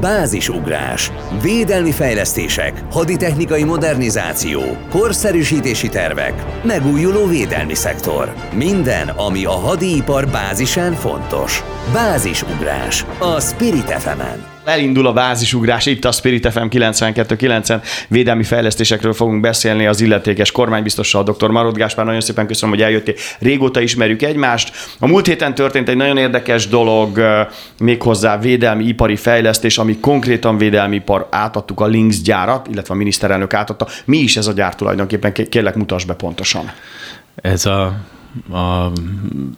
Bázisugrás, 0.00 1.12
védelmi 1.42 1.90
fejlesztések, 1.90 2.82
haditechnikai 2.90 3.64
modernizáció, 3.64 4.60
korszerűsítési 4.90 5.88
tervek, 5.88 6.44
megújuló 6.62 7.26
védelmi 7.26 7.74
szektor. 7.74 8.34
Minden, 8.54 9.08
ami 9.08 9.44
a 9.44 9.50
hadipar 9.50 10.28
bázisán 10.28 10.92
fontos. 10.92 11.62
Bázisugrás 11.92 13.06
a 13.18 13.40
Spirit 13.40 13.90
fm. 13.90 14.22
Elindul 14.70 15.06
a 15.06 15.12
bázisugrás, 15.12 15.86
itt 15.86 16.04
a 16.04 16.12
Spirit 16.12 16.52
FM 16.52 16.66
92.9-en 16.70 17.82
védelmi 18.08 18.42
fejlesztésekről 18.42 19.12
fogunk 19.12 19.40
beszélni 19.40 19.86
az 19.86 20.00
illetékes 20.00 20.52
kormánybiztossal, 20.52 21.22
dr. 21.22 21.50
Marod 21.50 21.76
Gáspár. 21.76 22.04
Nagyon 22.04 22.20
szépen 22.20 22.46
köszönöm, 22.46 22.74
hogy 22.74 22.84
eljöttél. 22.84 23.14
Régóta 23.38 23.80
ismerjük 23.80 24.22
egymást. 24.22 24.72
A 24.98 25.06
múlt 25.06 25.26
héten 25.26 25.54
történt 25.54 25.88
egy 25.88 25.96
nagyon 25.96 26.16
érdekes 26.16 26.68
dolog, 26.68 27.20
méghozzá 27.78 28.38
védelmi 28.38 28.84
ipari 28.84 29.16
fejlesztés, 29.16 29.78
ami 29.78 29.98
konkrétan 29.98 30.58
védelmi 30.58 30.96
ipar 30.96 31.26
átadtuk 31.30 31.80
a 31.80 31.86
Lynx 31.86 32.20
gyárat, 32.20 32.66
illetve 32.70 32.94
a 32.94 32.96
miniszterelnök 32.96 33.54
átadta. 33.54 33.86
Mi 34.04 34.18
is 34.18 34.36
ez 34.36 34.46
a 34.46 34.52
gyár 34.52 34.74
tulajdonképpen? 34.74 35.32
Kérlek, 35.32 35.74
mutasd 35.74 36.06
be 36.06 36.14
pontosan. 36.14 36.72
Ez 37.34 37.66
a 37.66 37.96
a, 38.52 38.92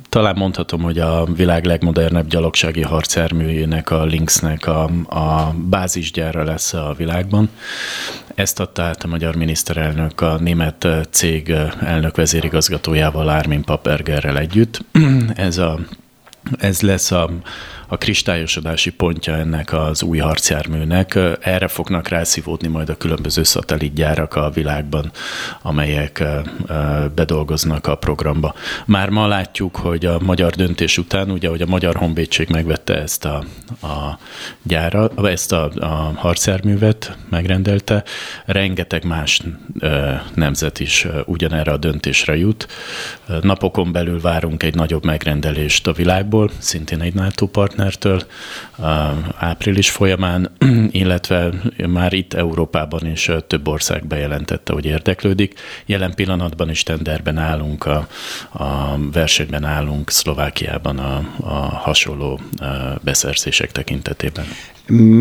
talán 0.08 0.36
mondhatom, 0.36 0.82
hogy 0.82 0.98
a 0.98 1.24
világ 1.24 1.64
legmodernebb 1.64 2.26
gyalogsági 2.26 2.82
harcjárműjének, 2.82 3.90
a 3.90 4.04
Lynxnek 4.04 4.66
a, 4.66 4.82
a 5.08 5.54
bázisgyára 5.68 6.44
lesz 6.44 6.72
a 6.72 6.94
világban. 6.96 7.48
Ezt 8.34 8.60
adta 8.60 8.82
át 8.82 9.04
a 9.04 9.08
magyar 9.08 9.34
miniszterelnök 9.34 10.20
a 10.20 10.38
német 10.38 10.86
cég 11.10 11.54
elnök 11.80 12.16
vezérigazgatójával, 12.16 13.28
Armin 13.28 13.62
Papergerrel 13.62 14.38
együtt. 14.38 14.84
Ez 15.34 15.58
a 15.58 15.78
ez 16.58 16.80
lesz 16.80 17.10
a, 17.10 17.30
a 17.92 17.96
kristályosodási 17.96 18.90
pontja 18.90 19.34
ennek 19.34 19.72
az 19.72 20.02
új 20.02 20.18
harcjárműnek. 20.18 21.18
Erre 21.40 21.68
fognak 21.68 22.08
rászívódni 22.08 22.68
majd 22.68 22.88
a 22.88 22.96
különböző 22.96 23.42
szatellitgyárak 23.42 24.34
a 24.34 24.50
világban, 24.50 25.10
amelyek 25.62 26.24
bedolgoznak 27.14 27.86
a 27.86 27.94
programba. 27.94 28.54
Már 28.86 29.08
ma 29.08 29.26
látjuk, 29.26 29.76
hogy 29.76 30.06
a 30.06 30.18
magyar 30.20 30.52
döntés 30.52 30.98
után, 30.98 31.30
ugye, 31.30 31.48
hogy 31.48 31.62
a 31.62 31.66
Magyar 31.66 31.94
Honvédség 31.96 32.48
megvette 32.48 33.00
ezt 33.00 33.24
a, 33.24 33.44
a 33.82 34.18
gyárat, 34.62 35.26
ezt 35.26 35.52
a, 35.52 35.70
a 35.78 36.12
harcjárművet, 36.14 37.16
megrendelte, 37.28 38.04
rengeteg 38.46 39.04
más 39.04 39.42
nemzet 40.34 40.80
is 40.80 41.06
ugyanerre 41.24 41.72
a 41.72 41.76
döntésre 41.76 42.36
jut. 42.36 42.66
Napokon 43.40 43.92
belül 43.92 44.20
várunk 44.20 44.62
egy 44.62 44.74
nagyobb 44.74 45.04
megrendelést 45.04 45.86
a 45.86 45.92
világból, 45.92 46.50
szintén 46.58 47.00
egy 47.00 47.14
NATO 47.14 47.46
partner, 47.46 47.80
partnertől 47.82 48.22
április 49.38 49.90
folyamán, 49.90 50.50
illetve 50.90 51.50
már 51.86 52.12
itt 52.12 52.34
Európában 52.34 53.06
is 53.06 53.30
több 53.46 53.68
ország 53.68 54.06
bejelentette, 54.06 54.72
hogy 54.72 54.84
érdeklődik. 54.84 55.54
Jelen 55.86 56.14
pillanatban 56.14 56.70
is 56.70 56.82
tenderben 56.82 57.38
állunk, 57.38 57.86
a, 57.86 58.08
a 58.52 58.98
versenyben 59.12 59.64
állunk 59.64 60.10
Szlovákiában 60.10 60.98
a, 60.98 61.28
a 61.40 61.52
hasonló 61.54 62.40
beszerzések 63.02 63.72
tekintetében 63.72 64.46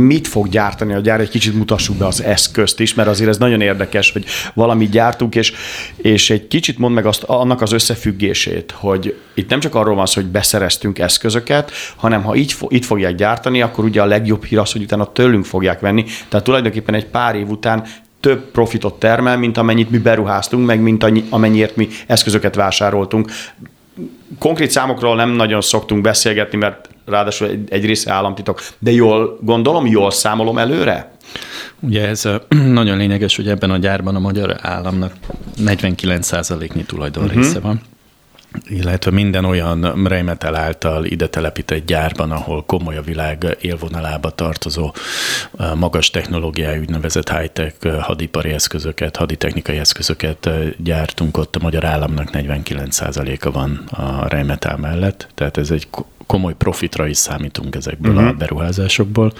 mit 0.07 0.27
fog 0.27 0.49
gyártani 0.49 0.93
a 0.93 0.99
gyár, 0.99 1.19
egy 1.19 1.29
kicsit 1.29 1.53
mutassuk 1.53 1.95
be 1.95 2.05
az 2.05 2.23
eszközt 2.23 2.79
is, 2.79 2.93
mert 2.93 3.09
azért 3.09 3.29
ez 3.29 3.37
nagyon 3.37 3.61
érdekes, 3.61 4.11
hogy 4.11 4.25
valamit 4.53 4.89
gyártunk, 4.89 5.35
és, 5.35 5.53
és 5.95 6.29
egy 6.29 6.47
kicsit 6.47 6.77
mond 6.77 6.95
meg 6.95 7.05
azt, 7.05 7.23
annak 7.23 7.61
az 7.61 7.71
összefüggését, 7.71 8.71
hogy 8.71 9.15
itt 9.33 9.49
nem 9.49 9.59
csak 9.59 9.75
arról 9.75 9.95
van 9.95 10.05
szó, 10.05 10.21
hogy 10.21 10.29
beszereztünk 10.29 10.99
eszközöket, 10.99 11.71
hanem 11.95 12.23
ha 12.23 12.35
így, 12.35 12.50
itt 12.67 12.85
fogják 12.85 13.15
gyártani, 13.15 13.61
akkor 13.61 13.83
ugye 13.83 14.01
a 14.01 14.05
legjobb 14.05 14.43
hír 14.43 14.59
az, 14.59 14.71
hogy 14.71 14.81
utána 14.81 15.11
tőlünk 15.11 15.45
fogják 15.45 15.79
venni. 15.79 16.05
Tehát 16.29 16.45
tulajdonképpen 16.45 16.95
egy 16.95 17.05
pár 17.05 17.35
év 17.35 17.49
után 17.49 17.83
több 18.19 18.51
profitot 18.51 18.99
termel, 18.99 19.37
mint 19.37 19.57
amennyit 19.57 19.89
mi 19.89 19.97
beruháztunk, 19.97 20.65
meg 20.65 20.81
mint 20.81 21.03
annyi, 21.03 21.23
amennyiért 21.29 21.75
mi 21.75 21.87
eszközöket 22.07 22.55
vásároltunk. 22.55 23.31
Konkrét 24.39 24.71
számokról 24.71 25.15
nem 25.15 25.29
nagyon 25.29 25.61
szoktunk 25.61 26.01
beszélgetni, 26.01 26.57
mert 26.57 26.89
ráadásul 27.05 27.47
egy, 27.47 27.71
egy 27.71 27.85
része 27.85 28.11
államtitok, 28.11 28.61
de 28.79 28.91
jól 28.91 29.37
gondolom, 29.41 29.85
jól 29.85 30.11
számolom 30.11 30.57
előre? 30.57 31.11
Ugye 31.79 32.07
ez 32.07 32.23
nagyon 32.79 32.97
lényeges, 32.97 33.35
hogy 33.35 33.47
ebben 33.47 33.71
a 33.71 33.77
gyárban 33.77 34.15
a 34.15 34.19
magyar 34.19 34.55
államnak 34.61 35.13
49%-nyi 35.57 36.83
tulajdon 36.83 37.23
uh-huh. 37.23 37.41
része 37.41 37.59
van 37.59 37.81
illetve 38.65 39.11
minden 39.11 39.45
olyan 39.45 40.05
Rheinmetall 40.05 40.55
által 40.55 41.05
ide 41.05 41.27
telepített 41.27 41.85
gyárban, 41.85 42.31
ahol 42.31 42.63
komoly 42.65 42.97
a 42.97 43.01
világ 43.01 43.57
élvonalába 43.61 44.29
tartozó 44.29 44.93
magas 45.75 46.09
technológiájú 46.09 46.81
úgynevezett 46.81 47.31
high-tech 47.31 47.99
hadipari 47.99 48.49
eszközöket, 48.49 49.15
haditechnikai 49.15 49.77
eszközöket 49.77 50.49
gyártunk, 50.83 51.37
ott 51.37 51.55
a 51.55 51.59
magyar 51.61 51.85
államnak 51.85 52.29
49%-a 52.31 53.51
van 53.51 53.83
a 53.91 54.27
Rheinmetall 54.27 54.77
mellett, 54.77 55.27
tehát 55.35 55.57
ez 55.57 55.71
egy 55.71 55.87
komoly 56.25 56.53
profitra 56.53 57.07
is 57.07 57.17
számítunk 57.17 57.75
ezekből 57.75 58.11
uh-huh. 58.11 58.27
a 58.27 58.29
mhm. 58.29 58.39
beruházásokból. 58.39 59.33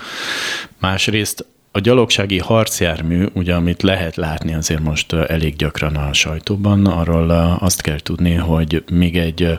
Másrészt 0.80 1.46
a 1.74 1.80
gyalogsági 1.80 2.38
harcjármű, 2.38 3.26
ugye 3.34 3.54
amit 3.54 3.82
lehet 3.82 4.16
látni 4.16 4.54
azért 4.54 4.82
most 4.82 5.14
elég 5.14 5.56
gyakran 5.56 5.96
a 5.96 6.14
sajtóban, 6.14 6.86
arról 6.86 7.30
azt 7.60 7.82
kell 7.82 8.00
tudni, 8.00 8.34
hogy 8.34 8.84
még 8.92 9.18
egy, 9.18 9.58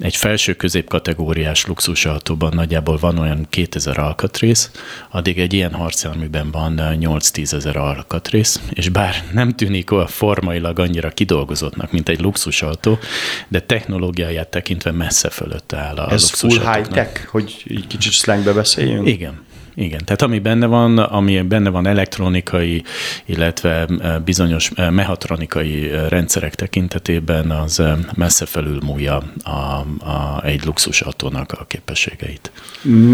egy 0.00 0.16
felső 0.16 0.54
középkategóriás 0.54 1.66
luxusautóban 1.66 2.52
nagyjából 2.54 2.96
van 2.96 3.18
olyan 3.18 3.46
2000 3.50 3.98
alkatrész, 3.98 4.70
addig 5.10 5.38
egy 5.38 5.52
ilyen 5.52 5.72
harcjárműben 5.72 6.50
van 6.50 6.74
8-10 6.80 7.52
ezer 7.52 7.76
alkatrész, 7.76 8.60
és 8.70 8.88
bár 8.88 9.24
nem 9.32 9.50
tűnik 9.50 9.90
a 9.90 10.06
formailag 10.06 10.78
annyira 10.78 11.10
kidolgozottnak, 11.10 11.92
mint 11.92 12.08
egy 12.08 12.20
luxusautó, 12.20 12.98
de 13.48 13.60
technológiáját 13.60 14.48
tekintve 14.48 14.90
messze 14.90 15.30
fölött 15.30 15.72
áll 15.72 15.96
a 15.96 16.12
Ez 16.12 16.30
full 16.30 16.74
high-tech, 16.74 17.26
hogy 17.26 17.62
így 17.66 17.86
kicsit 17.86 18.12
slangbe 18.12 18.52
beszéljünk? 18.52 19.08
Igen, 19.08 19.40
igen, 19.74 20.00
tehát 20.04 20.22
ami 20.22 20.38
benne 20.38 20.66
van, 20.66 20.98
ami 20.98 21.42
benne 21.42 21.70
van 21.70 21.86
elektronikai, 21.86 22.82
illetve 23.24 23.86
e, 24.00 24.18
bizonyos 24.18 24.70
e, 24.74 24.90
mehatronikai 24.90 25.90
e, 25.90 26.08
rendszerek 26.08 26.54
tekintetében, 26.54 27.50
az 27.50 27.82
messze 28.14 28.46
felülmúlja 28.46 29.22
a, 29.42 29.50
a, 29.50 30.42
egy 30.44 30.64
luxusautónak 30.64 31.52
a 31.52 31.64
képességeit. 31.64 32.52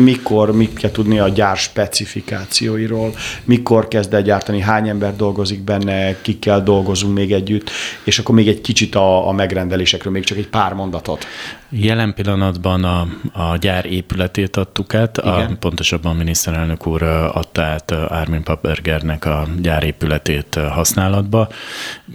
Mikor, 0.03 0.53
mit 0.53 0.75
kell 0.75 0.91
tudni 0.91 1.19
a 1.19 1.29
gyár 1.29 1.57
specifikációiról, 1.57 3.15
mikor 3.45 3.89
kezd 3.89 4.15
el 4.15 4.23
gyártani, 4.23 4.61
hány 4.61 4.89
ember 4.89 5.17
dolgozik 5.17 5.61
benne, 5.61 6.21
kikkel 6.21 6.63
dolgozunk 6.63 7.15
még 7.15 7.33
együtt, 7.33 7.71
és 8.05 8.19
akkor 8.19 8.35
még 8.35 8.49
egy 8.49 8.61
kicsit 8.61 8.95
a, 8.95 9.29
a 9.29 9.33
megrendelésekről, 9.33 10.13
még 10.13 10.25
csak 10.25 10.39
egy 10.39 10.49
pár 10.49 10.73
mondatot. 10.73 11.27
Jelen 11.71 12.15
pillanatban 12.15 12.85
a, 12.85 13.09
a 13.33 13.57
gyár 13.57 13.87
épületét 13.87 14.57
adtuk 14.57 14.95
át, 14.95 15.19
a, 15.19 15.57
pontosabban 15.61 16.11
a 16.11 16.15
miniszterelnök 16.49 16.87
úr 16.87 17.03
adta 17.37 17.63
át 17.63 17.91
Armin 17.91 18.43
Papergernek 18.43 19.25
a 19.25 19.49
gyárépületét 19.61 20.55
használatba. 20.55 21.49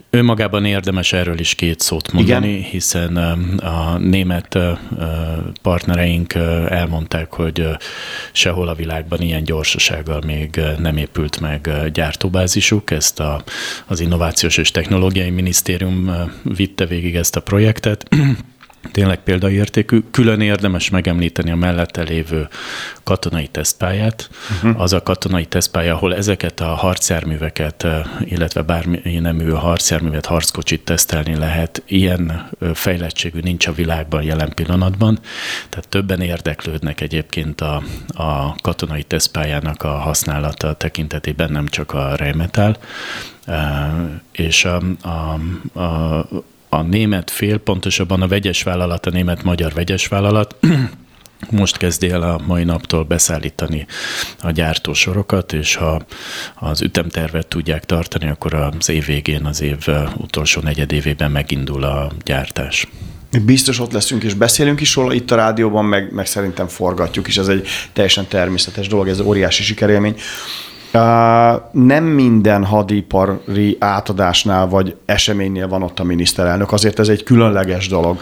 Ő 0.09 0.23
magában 0.23 0.65
érdemes 0.65 1.13
erről 1.13 1.39
is 1.39 1.55
két 1.55 1.79
szót 1.79 2.11
mondani, 2.11 2.47
Igen. 2.49 2.69
hiszen 2.69 3.17
a 3.57 3.97
német 3.97 4.57
partnereink 5.61 6.33
elmondták, 6.67 7.33
hogy 7.33 7.67
sehol 8.31 8.67
a 8.67 8.75
világban 8.75 9.21
ilyen 9.21 9.43
gyorsasággal 9.43 10.21
még 10.25 10.61
nem 10.77 10.97
épült 10.97 11.39
meg 11.39 11.69
gyártóbázisuk. 11.93 12.91
Ezt 12.91 13.19
a, 13.19 13.43
az 13.85 13.99
Innovációs 13.99 14.57
és 14.57 14.71
Technológiai 14.71 15.29
Minisztérium 15.29 16.11
vitte 16.43 16.85
végig 16.85 17.15
ezt 17.15 17.35
a 17.35 17.41
projektet 17.41 18.07
tényleg 18.91 19.19
példaértékű. 19.23 20.01
Külön 20.11 20.41
érdemes 20.41 20.89
megemlíteni 20.89 21.51
a 21.51 21.55
mellette 21.55 22.01
lévő 22.01 22.47
katonai 23.03 23.47
tesztpályát. 23.47 24.29
Uh-huh. 24.55 24.81
Az 24.81 24.93
a 24.93 25.03
katonai 25.03 25.45
tesztpálya, 25.45 25.93
ahol 25.93 26.15
ezeket 26.15 26.59
a 26.59 26.65
harcjárműveket, 26.65 27.87
illetve 28.19 28.61
bármilyen 28.61 29.21
nemű 29.21 29.49
harcjárművet, 29.49 30.25
harckocsit 30.25 30.85
tesztelni 30.85 31.35
lehet. 31.35 31.83
Ilyen 31.85 32.49
fejlettségű 32.73 33.39
nincs 33.39 33.67
a 33.67 33.73
világban 33.73 34.23
jelen 34.23 34.51
pillanatban. 34.55 35.19
Tehát 35.69 35.87
többen 35.89 36.21
érdeklődnek 36.21 37.01
egyébként 37.01 37.61
a, 37.61 37.83
a 38.07 38.55
katonai 38.61 39.03
tesztpályának 39.03 39.83
a 39.83 39.91
használata 39.91 40.73
tekintetében, 40.73 41.51
nem 41.51 41.67
csak 41.67 41.93
a 41.93 42.15
Rheinmetall. 42.15 42.77
És 44.31 44.65
a, 44.65 44.81
a, 45.01 45.39
a, 45.79 46.27
a 46.73 46.81
német 46.81 47.31
fél, 47.31 47.57
pontosabban 47.57 48.21
a 48.21 48.27
vegyes 48.27 48.63
vállalat, 48.63 49.05
a 49.05 49.09
német-magyar 49.09 49.73
vegyes 49.73 50.07
vállalat 50.07 50.55
most 51.49 51.77
kezdi 51.77 52.09
el 52.09 52.21
a 52.21 52.41
mai 52.45 52.63
naptól 52.63 53.03
beszállítani 53.03 53.85
a 54.41 54.51
gyártósorokat, 54.51 55.53
és 55.53 55.75
ha 55.75 56.05
az 56.55 56.81
ütemtervet 56.81 57.47
tudják 57.47 57.85
tartani, 57.85 58.29
akkor 58.29 58.53
az 58.53 58.89
év 58.89 59.05
végén, 59.05 59.45
az 59.45 59.61
év 59.61 59.87
utolsó 60.17 60.61
negyedévében 60.61 61.31
megindul 61.31 61.83
a 61.83 62.11
gyártás. 62.25 62.87
Biztos 63.45 63.79
ott 63.79 63.91
leszünk 63.91 64.23
és 64.23 64.33
beszélünk 64.33 64.81
is 64.81 64.95
róla 64.95 65.13
itt 65.13 65.31
a 65.31 65.35
rádióban, 65.35 65.85
meg, 65.85 66.13
meg 66.13 66.25
szerintem 66.25 66.67
forgatjuk 66.67 67.27
is, 67.27 67.37
ez 67.37 67.47
egy 67.47 67.67
teljesen 67.93 68.27
természetes 68.27 68.87
dolog, 68.87 69.07
ez 69.07 69.19
óriási 69.19 69.63
sikerélmény. 69.63 70.15
Nem 71.71 72.03
minden 72.03 72.65
hadipari 72.65 73.77
átadásnál 73.79 74.67
vagy 74.67 74.95
eseménynél 75.05 75.67
van 75.67 75.83
ott 75.83 75.99
a 75.99 76.03
miniszterelnök, 76.03 76.71
azért 76.71 76.99
ez 76.99 77.07
egy 77.07 77.23
különleges 77.23 77.87
dolog. 77.87 78.19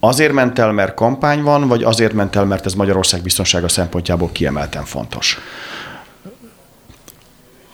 Azért 0.00 0.32
ment 0.32 0.58
el, 0.58 0.72
mert 0.72 0.94
kampány 0.94 1.42
van, 1.42 1.68
vagy 1.68 1.82
azért 1.82 2.12
ment 2.12 2.36
el, 2.36 2.44
mert 2.44 2.66
ez 2.66 2.74
Magyarország 2.74 3.22
biztonsága 3.22 3.68
szempontjából 3.68 4.30
kiemelten 4.32 4.84
fontos? 4.84 5.38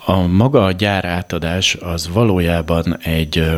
A 0.04 0.26
maga 0.26 0.64
a 0.64 0.72
gyár 0.72 1.04
átadás 1.04 1.74
az 1.74 2.08
valójában 2.12 2.98
egy 3.02 3.56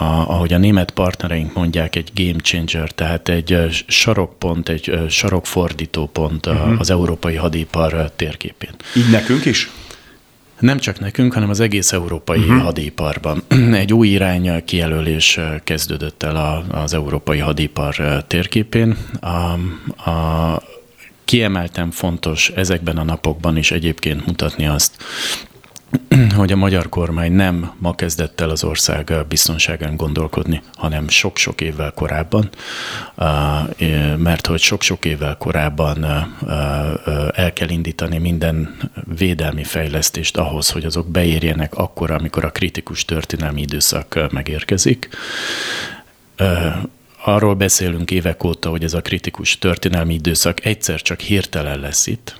a, 0.00 0.04
ahogy 0.04 0.52
a 0.52 0.58
német 0.58 0.90
partnereink 0.90 1.54
mondják, 1.54 1.96
egy 1.96 2.10
game 2.14 2.38
changer, 2.38 2.90
tehát 2.90 3.28
egy 3.28 3.82
sarokpont, 3.86 4.68
egy 4.68 4.98
sarokfordítópont 5.08 6.46
uh-huh. 6.46 6.80
az 6.80 6.90
európai 6.90 7.34
hadipar 7.34 8.10
térképén. 8.16 8.70
Így 8.96 9.10
nekünk 9.10 9.44
is? 9.44 9.70
Nem 10.58 10.78
csak 10.78 11.00
nekünk, 11.00 11.32
hanem 11.32 11.50
az 11.50 11.60
egész 11.60 11.92
európai 11.92 12.38
uh-huh. 12.38 12.62
hadiparban. 12.62 13.42
Egy 13.72 13.92
új 13.92 14.08
irány 14.08 14.64
kijelölés 14.64 15.38
kezdődött 15.64 16.22
el 16.22 16.64
az 16.70 16.94
európai 16.94 17.38
hadipar 17.38 18.24
térképén. 18.26 18.96
A, 19.20 19.28
a, 20.10 20.62
kiemelten 21.24 21.90
fontos 21.90 22.48
ezekben 22.48 22.96
a 22.96 23.04
napokban 23.04 23.56
is 23.56 23.70
egyébként 23.70 24.26
mutatni 24.26 24.66
azt, 24.66 24.96
hogy 26.36 26.52
a 26.52 26.56
magyar 26.56 26.88
kormány 26.88 27.32
nem 27.32 27.72
ma 27.78 27.94
kezdett 27.94 28.40
el 28.40 28.50
az 28.50 28.64
ország 28.64 29.12
biztonságán 29.28 29.96
gondolkodni, 29.96 30.62
hanem 30.74 31.08
sok-sok 31.08 31.60
évvel 31.60 31.92
korábban, 31.92 32.48
mert 34.16 34.46
hogy 34.46 34.60
sok-sok 34.60 35.04
évvel 35.04 35.36
korábban 35.36 36.04
el 37.34 37.52
kell 37.52 37.68
indítani 37.68 38.18
minden 38.18 38.76
védelmi 39.16 39.64
fejlesztést 39.64 40.36
ahhoz, 40.36 40.70
hogy 40.70 40.84
azok 40.84 41.08
beérjenek 41.08 41.74
akkor, 41.74 42.10
amikor 42.10 42.44
a 42.44 42.50
kritikus 42.50 43.04
történelmi 43.04 43.60
időszak 43.60 44.30
megérkezik 44.30 45.08
arról 47.24 47.54
beszélünk 47.54 48.10
évek 48.10 48.44
óta, 48.44 48.68
hogy 48.70 48.84
ez 48.84 48.94
a 48.94 49.00
kritikus 49.00 49.58
történelmi 49.58 50.14
időszak 50.14 50.64
egyszer 50.64 51.02
csak 51.02 51.20
hirtelen 51.20 51.80
lesz 51.80 52.06
itt, 52.06 52.38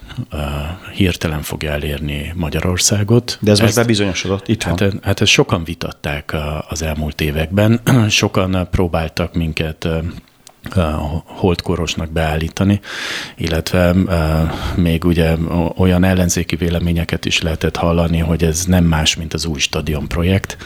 hirtelen 0.95 1.43
fogja 1.43 1.71
elérni 1.71 2.33
Magyarországot. 2.37 3.39
De 3.41 3.51
ez 3.51 3.61
most 3.61 3.75
bebizonyosodott, 3.75 4.49
itt 4.49 4.63
hát, 4.63 4.81
van. 4.81 4.99
Hát 5.03 5.21
ezt 5.21 5.31
sokan 5.31 5.65
vitatták 5.65 6.37
az 6.69 6.83
elmúlt 6.83 7.21
években, 7.21 7.81
sokan 8.09 8.69
próbáltak 8.71 9.35
minket 9.35 9.89
holdkorosnak 11.25 12.11
beállítani, 12.11 12.81
illetve 13.37 13.95
még 14.75 15.05
ugye 15.05 15.37
olyan 15.77 16.05
ellenzéki 16.05 16.57
véleményeket 16.57 17.25
is 17.25 17.43
lehetett 17.43 17.77
hallani, 17.77 18.19
hogy 18.19 18.45
ez 18.45 18.65
nem 18.65 18.85
más, 18.85 19.17
mint 19.17 19.35
az 19.35 19.45
új 19.45 19.59
stadion 19.59 20.09
projekt. 20.09 20.57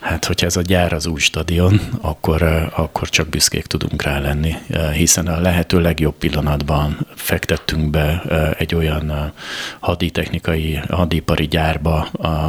Hát, 0.00 0.24
hogyha 0.24 0.46
ez 0.46 0.56
a 0.56 0.62
gyár 0.62 0.92
az 0.92 1.06
új 1.06 1.20
stadion, 1.20 1.80
akkor, 2.00 2.42
akkor 2.76 3.08
csak 3.08 3.28
büszkék 3.28 3.66
tudunk 3.66 4.02
rá 4.02 4.18
lenni, 4.18 4.54
hiszen 4.92 5.26
a 5.26 5.40
lehető 5.40 5.80
legjobb 5.80 6.14
pillanatban 6.14 7.06
fektettünk 7.14 7.90
be 7.90 8.22
egy 8.58 8.74
olyan 8.74 9.32
haditechnikai, 9.80 10.80
hadipari 10.88 11.46
gyárba, 11.46 12.00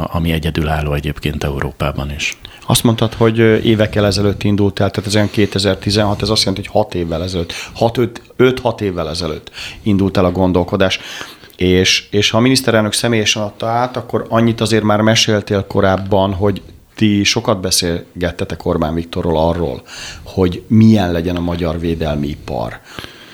ami 0.02 0.32
egyedülálló 0.32 0.92
egyébként 0.92 1.44
Európában 1.44 2.10
is. 2.10 2.38
Azt 2.66 2.82
mondtad, 2.82 3.14
hogy 3.14 3.38
évekkel 3.64 4.06
ezelőtt 4.06 4.42
indult 4.42 4.80
el, 4.80 4.90
tehát 4.90 5.08
ez 5.08 5.14
olyan 5.14 5.30
2016, 5.30 6.22
ez 6.22 6.28
azt 6.28 6.44
jelenti, 6.44 6.68
hogy 6.68 6.82
6 6.82 6.94
évvel 6.94 7.22
ezelőtt, 7.22 7.52
5-6 8.38 8.80
évvel 8.80 9.08
ezelőtt 9.08 9.50
indult 9.82 10.16
el 10.16 10.24
a 10.24 10.30
gondolkodás. 10.30 11.00
És, 11.56 12.06
és 12.10 12.30
ha 12.30 12.38
a 12.38 12.40
miniszterelnök 12.40 12.92
személyesen 12.92 13.42
adta 13.42 13.66
át, 13.66 13.96
akkor 13.96 14.26
annyit 14.28 14.60
azért 14.60 14.82
már 14.82 15.00
meséltél 15.00 15.66
korábban, 15.66 16.32
hogy 16.32 16.62
ti 16.94 17.24
sokat 17.24 17.60
beszélgettetek 17.60 18.64
Orbán 18.64 18.94
Viktorról 18.94 19.38
arról, 19.38 19.82
hogy 20.22 20.62
milyen 20.66 21.12
legyen 21.12 21.36
a 21.36 21.40
magyar 21.40 21.78
védelmi 21.78 22.26
ipar 22.26 22.80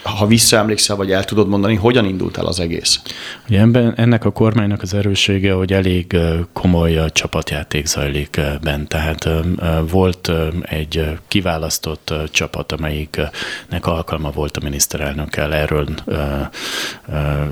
ha 0.03 0.27
visszaemlékszel, 0.27 0.97
vagy 0.97 1.13
el 1.13 1.25
tudod 1.25 1.49
mondani, 1.49 1.75
hogyan 1.75 2.05
indult 2.05 2.37
el 2.37 2.47
az 2.47 2.61
egész? 2.61 3.01
Ugye 3.49 3.61
ebben, 3.61 3.95
ennek 3.97 4.25
a 4.25 4.31
kormánynak 4.31 4.83
az 4.83 4.95
erőssége, 4.95 5.53
hogy 5.53 5.73
elég 5.73 6.17
komoly 6.53 7.01
csapatjáték 7.13 7.87
zajlik 7.87 8.41
bent. 8.63 8.89
Tehát 8.89 9.29
volt 9.91 10.33
egy 10.63 11.19
kiválasztott 11.29 12.15
csapat, 12.31 12.73
amelyiknek 12.73 13.87
alkalma 13.87 14.31
volt 14.31 14.57
a 14.57 14.61
miniszterelnökkel 14.63 15.55
erről 15.55 15.87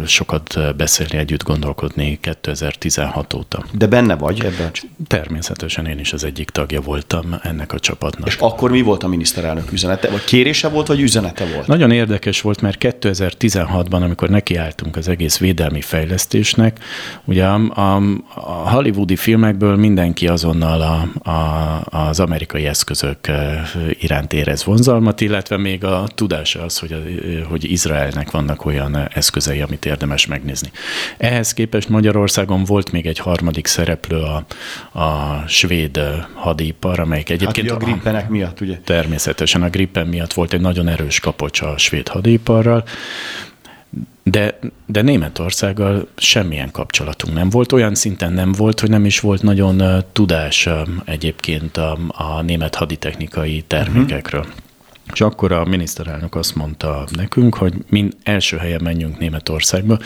sokat 0.06 0.76
beszélni, 0.76 1.16
együtt 1.16 1.42
gondolkodni 1.42 2.18
2016 2.20 3.34
óta. 3.34 3.64
De 3.72 3.86
benne 3.86 4.16
vagy 4.16 4.44
ebben? 4.44 4.70
Természetesen 5.06 5.86
én 5.86 5.98
is 5.98 6.12
az 6.12 6.24
egyik 6.24 6.50
tagja 6.50 6.80
voltam 6.80 7.38
ennek 7.42 7.72
a 7.72 7.78
csapatnak. 7.78 8.28
És 8.28 8.36
akkor 8.38 8.70
mi 8.70 8.82
volt 8.82 9.02
a 9.02 9.08
miniszterelnök 9.08 9.72
üzenete? 9.72 10.10
Vagy 10.10 10.24
kérése 10.24 10.68
volt, 10.68 10.86
vagy 10.86 11.00
üzenete 11.00 11.44
volt? 11.54 11.66
Nagyon 11.66 11.90
érdekes 11.90 12.39
volt, 12.40 12.60
mert 12.60 12.78
2016-ban, 12.80 14.02
amikor 14.02 14.28
nekiálltunk 14.28 14.96
az 14.96 15.08
egész 15.08 15.38
védelmi 15.38 15.80
fejlesztésnek, 15.80 16.78
ugye 17.24 17.46
a, 17.46 17.60
a, 17.74 18.02
a 18.34 18.70
hollywoodi 18.70 19.16
filmekből 19.16 19.76
mindenki 19.76 20.28
azonnal 20.28 20.80
a, 20.80 21.30
a, 21.30 21.86
az 21.90 22.20
amerikai 22.20 22.66
eszközök 22.66 23.18
iránt 24.00 24.32
érez 24.32 24.64
vonzalmat, 24.64 25.20
illetve 25.20 25.56
még 25.56 25.84
a 25.84 26.08
tudása 26.14 26.62
az, 26.62 26.78
hogy, 26.78 26.92
a, 26.92 26.98
hogy 27.48 27.70
Izraelnek 27.70 28.30
vannak 28.30 28.64
olyan 28.64 29.08
eszközei, 29.14 29.60
amit 29.60 29.86
érdemes 29.86 30.26
megnézni. 30.26 30.70
Ehhez 31.16 31.54
képest 31.54 31.88
Magyarországon 31.88 32.64
volt 32.64 32.92
még 32.92 33.06
egy 33.06 33.18
harmadik 33.18 33.66
szereplő, 33.66 34.18
a, 34.22 34.44
a 34.98 35.42
svéd 35.46 36.00
hadipar, 36.34 37.00
amelyik 37.00 37.30
egyébként... 37.30 37.70
Hát, 37.70 37.82
a 37.82 37.84
grippenek 37.84 38.28
miatt, 38.28 38.60
ugye? 38.60 38.78
Természetesen 38.84 39.62
a 39.62 39.68
grippen 39.68 40.06
miatt 40.06 40.32
volt 40.32 40.52
egy 40.52 40.60
nagyon 40.60 40.88
erős 40.88 41.20
kapocs 41.20 41.60
a 41.60 41.78
svéd 41.78 42.08
hadipar, 42.08 42.29
hadiparral, 42.30 42.84
de, 44.22 44.58
de 44.86 45.02
Németországgal 45.02 46.08
semmilyen 46.16 46.70
kapcsolatunk 46.70 47.34
nem 47.34 47.50
volt. 47.50 47.72
Olyan 47.72 47.94
szinten 47.94 48.32
nem 48.32 48.52
volt, 48.52 48.80
hogy 48.80 48.90
nem 48.90 49.04
is 49.04 49.20
volt 49.20 49.42
nagyon 49.42 50.04
tudás 50.12 50.68
egyébként 51.04 51.76
a, 51.76 51.98
a 52.08 52.42
német 52.42 52.74
haditechnikai 52.74 53.64
termékekről. 53.66 54.40
Uh-huh. 54.40 54.56
És 55.12 55.20
akkor 55.20 55.52
a 55.52 55.64
miniszterelnök 55.64 56.34
azt 56.34 56.54
mondta 56.54 57.04
nekünk, 57.16 57.54
hogy 57.54 57.74
mi 57.88 58.08
első 58.22 58.56
helyen 58.56 58.80
menjünk 58.82 59.18
Németországba, 59.18 59.98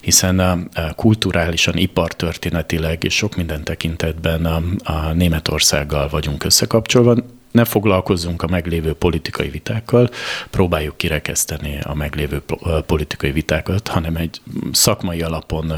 hiszen 0.00 0.38
a, 0.38 0.58
kulturálisan, 0.96 1.76
ipartörténetileg 1.76 3.04
és 3.04 3.14
sok 3.14 3.36
minden 3.36 3.64
tekintetben 3.64 4.44
a, 4.44 4.62
a 4.84 5.12
Németországgal 5.12 6.08
vagyunk 6.08 6.44
összekapcsolva 6.44 7.16
ne 7.54 7.64
foglalkozzunk 7.64 8.42
a 8.42 8.46
meglévő 8.46 8.92
politikai 8.92 9.48
vitákkal, 9.48 10.10
próbáljuk 10.50 10.96
kirekeszteni 10.96 11.78
a 11.82 11.94
meglévő 11.94 12.42
politikai 12.86 13.30
vitákat, 13.30 13.88
hanem 13.88 14.16
egy 14.16 14.40
szakmai 14.72 15.22
alapon 15.22 15.72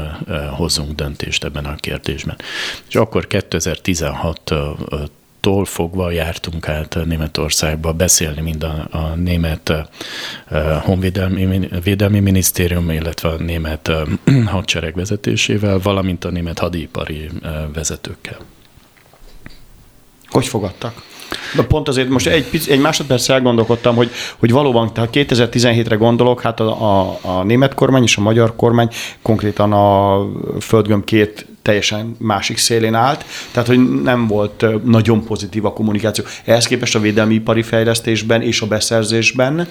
hozzunk 0.55 0.95
döntést 0.95 1.43
ebben 1.43 1.65
a 1.65 1.75
kérdésben. 1.75 2.37
És 2.87 2.95
akkor 2.95 3.27
2016 3.27 4.53
tól 5.39 5.65
fogva 5.65 6.11
jártunk 6.11 6.67
át 6.67 6.97
Németországba 7.05 7.93
beszélni 7.93 8.41
mind 8.41 8.63
a, 8.63 8.87
a 8.91 9.15
német 9.15 9.73
uh, 10.49 10.81
honvédelmi 10.83 11.69
védelmi 11.83 12.19
minisztérium, 12.19 12.89
illetve 12.89 13.29
a 13.29 13.35
német 13.37 13.87
uh, 13.87 14.45
hadsereg 14.55 14.95
vezetésével, 14.95 15.79
valamint 15.79 16.25
a 16.25 16.29
német 16.29 16.59
hadipari 16.59 17.29
uh, 17.43 17.73
vezetőkkel. 17.73 18.37
Hogy 20.27 20.47
fogadtak? 20.47 21.03
De 21.55 21.63
pont 21.63 21.87
azért 21.87 22.09
most 22.09 22.27
egy, 22.27 22.45
egy 22.67 22.79
másodperc 22.79 23.29
elgondolkodtam, 23.29 23.95
hogy, 23.95 24.11
hogy 24.37 24.51
valóban, 24.51 24.93
tehát 24.93 25.09
2017-re 25.13 25.95
gondolok, 25.95 26.41
hát 26.41 26.59
a, 26.59 26.99
a, 27.01 27.19
a 27.21 27.43
német 27.43 27.73
kormány 27.73 28.03
és 28.03 28.17
a 28.17 28.21
magyar 28.21 28.55
kormány 28.55 28.89
konkrétan 29.21 29.73
a 29.73 30.25
földgömb 30.59 31.03
két 31.03 31.45
teljesen 31.61 32.15
másik 32.19 32.57
szélén 32.57 32.93
állt, 32.93 33.25
tehát 33.51 33.67
hogy 33.67 34.01
nem 34.01 34.27
volt 34.27 34.65
nagyon 34.85 35.23
pozitív 35.23 35.65
a 35.65 35.73
kommunikáció. 35.73 36.25
Ehhez 36.45 36.65
képest 36.65 36.95
a 36.95 36.99
védelmi 36.99 37.33
ipari 37.33 37.61
fejlesztésben 37.61 38.41
és 38.41 38.61
a 38.61 38.67
beszerzésben? 38.67 39.67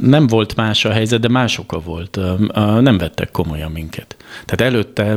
Nem 0.00 0.26
volt 0.26 0.56
más 0.56 0.84
a 0.84 0.90
helyzet, 0.90 1.20
de 1.20 1.28
más 1.28 1.58
oka 1.58 1.80
volt. 1.80 2.18
Nem 2.80 2.98
vettek 2.98 3.30
komolyan 3.30 3.70
minket. 3.70 4.16
Tehát 4.44 4.72
előtte... 4.72 5.16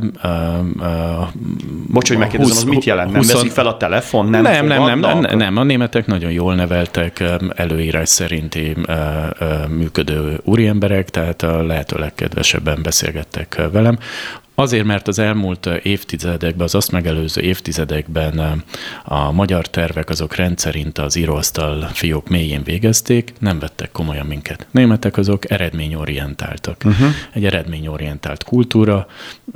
Bocs, 1.88 2.08
hogy 2.08 2.18
megkérdezem, 2.18 2.58
az 2.58 2.64
mit 2.64 2.84
jelent? 2.84 3.12
Nem 3.12 3.22
20, 3.22 3.34
veszik 3.34 3.52
fel 3.52 3.68
a 3.68 3.78
telefon? 3.78 4.30
Nem, 4.30 4.42
nem, 4.42 4.66
nem, 4.66 5.00
nem, 5.00 5.20
nem, 5.20 5.38
nem, 5.38 5.58
a 5.58 5.64
németek 5.64 6.06
nagyon 6.06 6.32
jól 6.32 6.56
neveltek, 6.56 7.24
előírás 7.56 8.10
szerinti 8.10 8.76
működő 9.70 10.40
úriemberek, 10.44 11.10
tehát 11.10 11.42
a 11.44 11.64
lehető 11.64 11.98
legkedvesebben 11.98 12.80
beszélgettek 12.84 13.62
velem. 13.72 13.98
Azért, 14.56 14.86
mert 14.86 15.08
az 15.08 15.20
elmúlt 15.20 15.66
évtizedekben, 15.66 16.66
az 16.66 16.76
azt 16.76 16.92
megelőző 16.92 17.42
évtizedekben 17.42 18.64
a 19.04 19.32
magyar 19.32 19.68
tervek 19.68 20.10
azok 20.10 20.36
rendszerint 20.36 20.98
az 20.98 21.16
íróasztal 21.16 21.90
fiók 21.94 22.30
mélyén 22.30 22.64
végezték, 22.64 23.34
nem 23.40 23.60
vettek 23.60 23.92
komolyan 23.92 24.26
minket. 24.26 24.68
Németek 24.72 25.18
azok 25.18 25.52
eredményorientáltak. 25.52 26.82
Uh-huh. 26.86 27.08
Egy 27.34 27.46
eredményorientált 27.46 28.44
kultúra. 28.44 29.08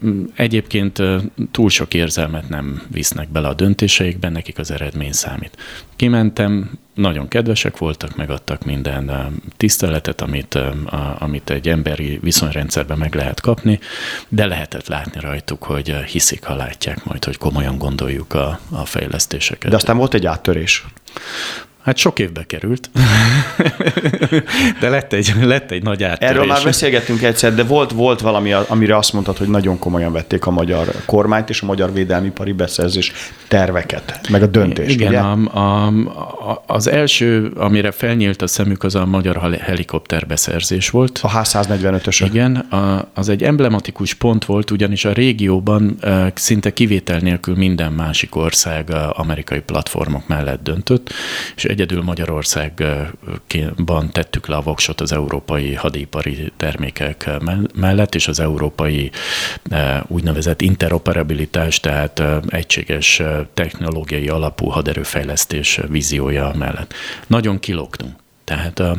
Mm, 0.06 0.24
egyébként 0.36 1.02
túl 1.52 1.70
sok 1.70 1.94
érzelmet 1.94 2.50
nem 2.50 2.82
visznek 2.92 3.30
bele 3.30 3.48
a 3.48 3.54
döntéseikben, 3.54 4.32
nekik 4.32 4.60
az 4.60 4.72
eredmény 4.72 5.12
számít. 5.12 5.58
Kimentem, 6.00 6.80
nagyon 6.94 7.28
kedvesek 7.28 7.78
voltak, 7.78 8.16
megadtak 8.16 8.64
minden 8.64 9.32
tiszteletet, 9.58 10.22
amit, 10.22 10.60
amit 11.18 11.50
egy 11.50 11.70
emberi 11.70 12.20
viszonyrendszerben 12.22 12.98
meg 12.98 13.16
lehet 13.16 13.42
kapni, 13.42 13.80
de 14.28 14.46
lehetett 14.46 14.88
látni 14.88 15.20
rajtuk, 15.20 15.64
hogy 15.64 15.90
hiszik, 15.90 16.44
ha 16.44 16.56
látják 16.56 17.06
majd, 17.06 17.24
hogy 17.24 17.38
komolyan 17.38 17.78
gondoljuk 17.78 18.34
a, 18.34 18.60
a 18.72 18.86
fejlesztéseket. 18.86 19.70
De 19.70 19.76
aztán 19.76 19.98
volt 19.98 20.14
egy 20.14 20.26
áttörés. 20.26 20.86
Hát 21.82 21.98
sok 21.98 22.20
évbe 22.20 22.44
került, 22.46 22.90
de 24.80 24.90
lett 24.90 25.14
egy, 25.14 25.34
lett 25.42 25.72
egy 25.72 25.84
nagy 25.84 26.04
áttörés. 26.04 26.30
Erről 26.30 26.46
már 26.46 26.64
beszélgettünk 26.64 27.22
egyszer, 27.22 27.56
de 27.56 27.64
volt, 27.64 27.92
volt 27.92 28.22
valami, 28.22 28.54
amire 28.54 28.98
azt 28.98 29.14
mondtad, 29.14 29.38
hogy 29.38 29.48
nagyon 29.48 29.80
komolyan 29.80 30.12
vették 30.12 30.46
a 30.46 30.52
magyar 30.52 30.88
kormányt 31.06 31.50
és 31.50 31.62
a 31.62 31.66
magyar 31.66 31.94
védelmipari 31.94 32.52
beszerzés 32.52 33.12
terveket, 33.48 34.28
meg 34.30 34.44
a 34.44 34.48
döntést. 34.48 34.90
Igen, 34.90 35.08
ugye? 35.08 35.20
A, 35.20 35.58
a, 35.60 35.88
a, 36.50 36.64
az 36.66 36.88
első, 36.88 37.52
amire 37.56 37.92
felnyílt 37.92 38.42
a 38.42 38.48
szemük, 38.48 38.84
az 38.84 38.96
a 38.96 39.06
magyar 39.06 39.58
helikopterbeszerzés 39.62 40.90
volt. 40.90 41.20
A 41.24 41.42
H145-ös. 41.42 42.26
Igen, 42.26 42.56
a, 42.56 43.08
az 43.14 43.30
egy 43.30 43.44
emblematikus 43.44 44.14
pont 44.14 44.46
volt, 44.46 44.72
ugyanis 44.72 45.06
a 45.06 45.12
régióban 45.12 46.00
szinte 46.34 46.74
kivétel 46.74 47.20
nélkül 47.20 47.56
minden 47.56 47.94
másik 47.94 48.36
ország 48.36 48.90
amerikai 49.10 49.60
platformok 49.60 50.28
mellett 50.28 50.64
döntött, 50.64 51.14
és 51.56 51.64
egyedül 51.70 52.02
Magyarországban 52.02 54.12
tettük 54.12 54.48
le 54.48 54.56
a 54.56 54.62
voksot 54.62 55.02
az 55.02 55.12
európai 55.12 55.74
hadipari 55.74 56.52
termékek 56.58 57.30
mellett, 57.76 58.16
és 58.16 58.28
az 58.28 58.40
európai 58.40 59.12
eh, 59.70 60.02
úgynevezett 60.08 60.62
interoperabilitás, 60.62 61.80
tehát 61.80 62.20
eh, 62.20 62.38
egységes 62.50 63.20
eh, 63.20 63.40
technológiai 63.54 64.28
alapú 64.28 64.68
haderőfejlesztés 64.68 65.80
víziója 65.90 66.52
mellett. 66.58 66.94
Nagyon 67.28 67.60
kilógtunk. 67.60 68.12
Tehát 68.50 68.80
a, 68.80 68.98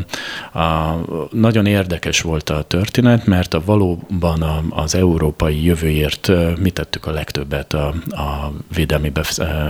a, 0.58 1.00
nagyon 1.30 1.66
érdekes 1.66 2.20
volt 2.20 2.50
a 2.50 2.62
történet, 2.62 3.26
mert 3.26 3.54
a 3.54 3.62
valóban 3.64 4.42
a, 4.42 4.62
az 4.70 4.94
európai 4.94 5.64
jövőért 5.64 6.30
mi 6.58 6.70
tettük 6.70 7.06
a 7.06 7.10
legtöbbet 7.10 7.74
a, 7.74 7.94
a 8.10 8.52
védelmi 8.74 9.12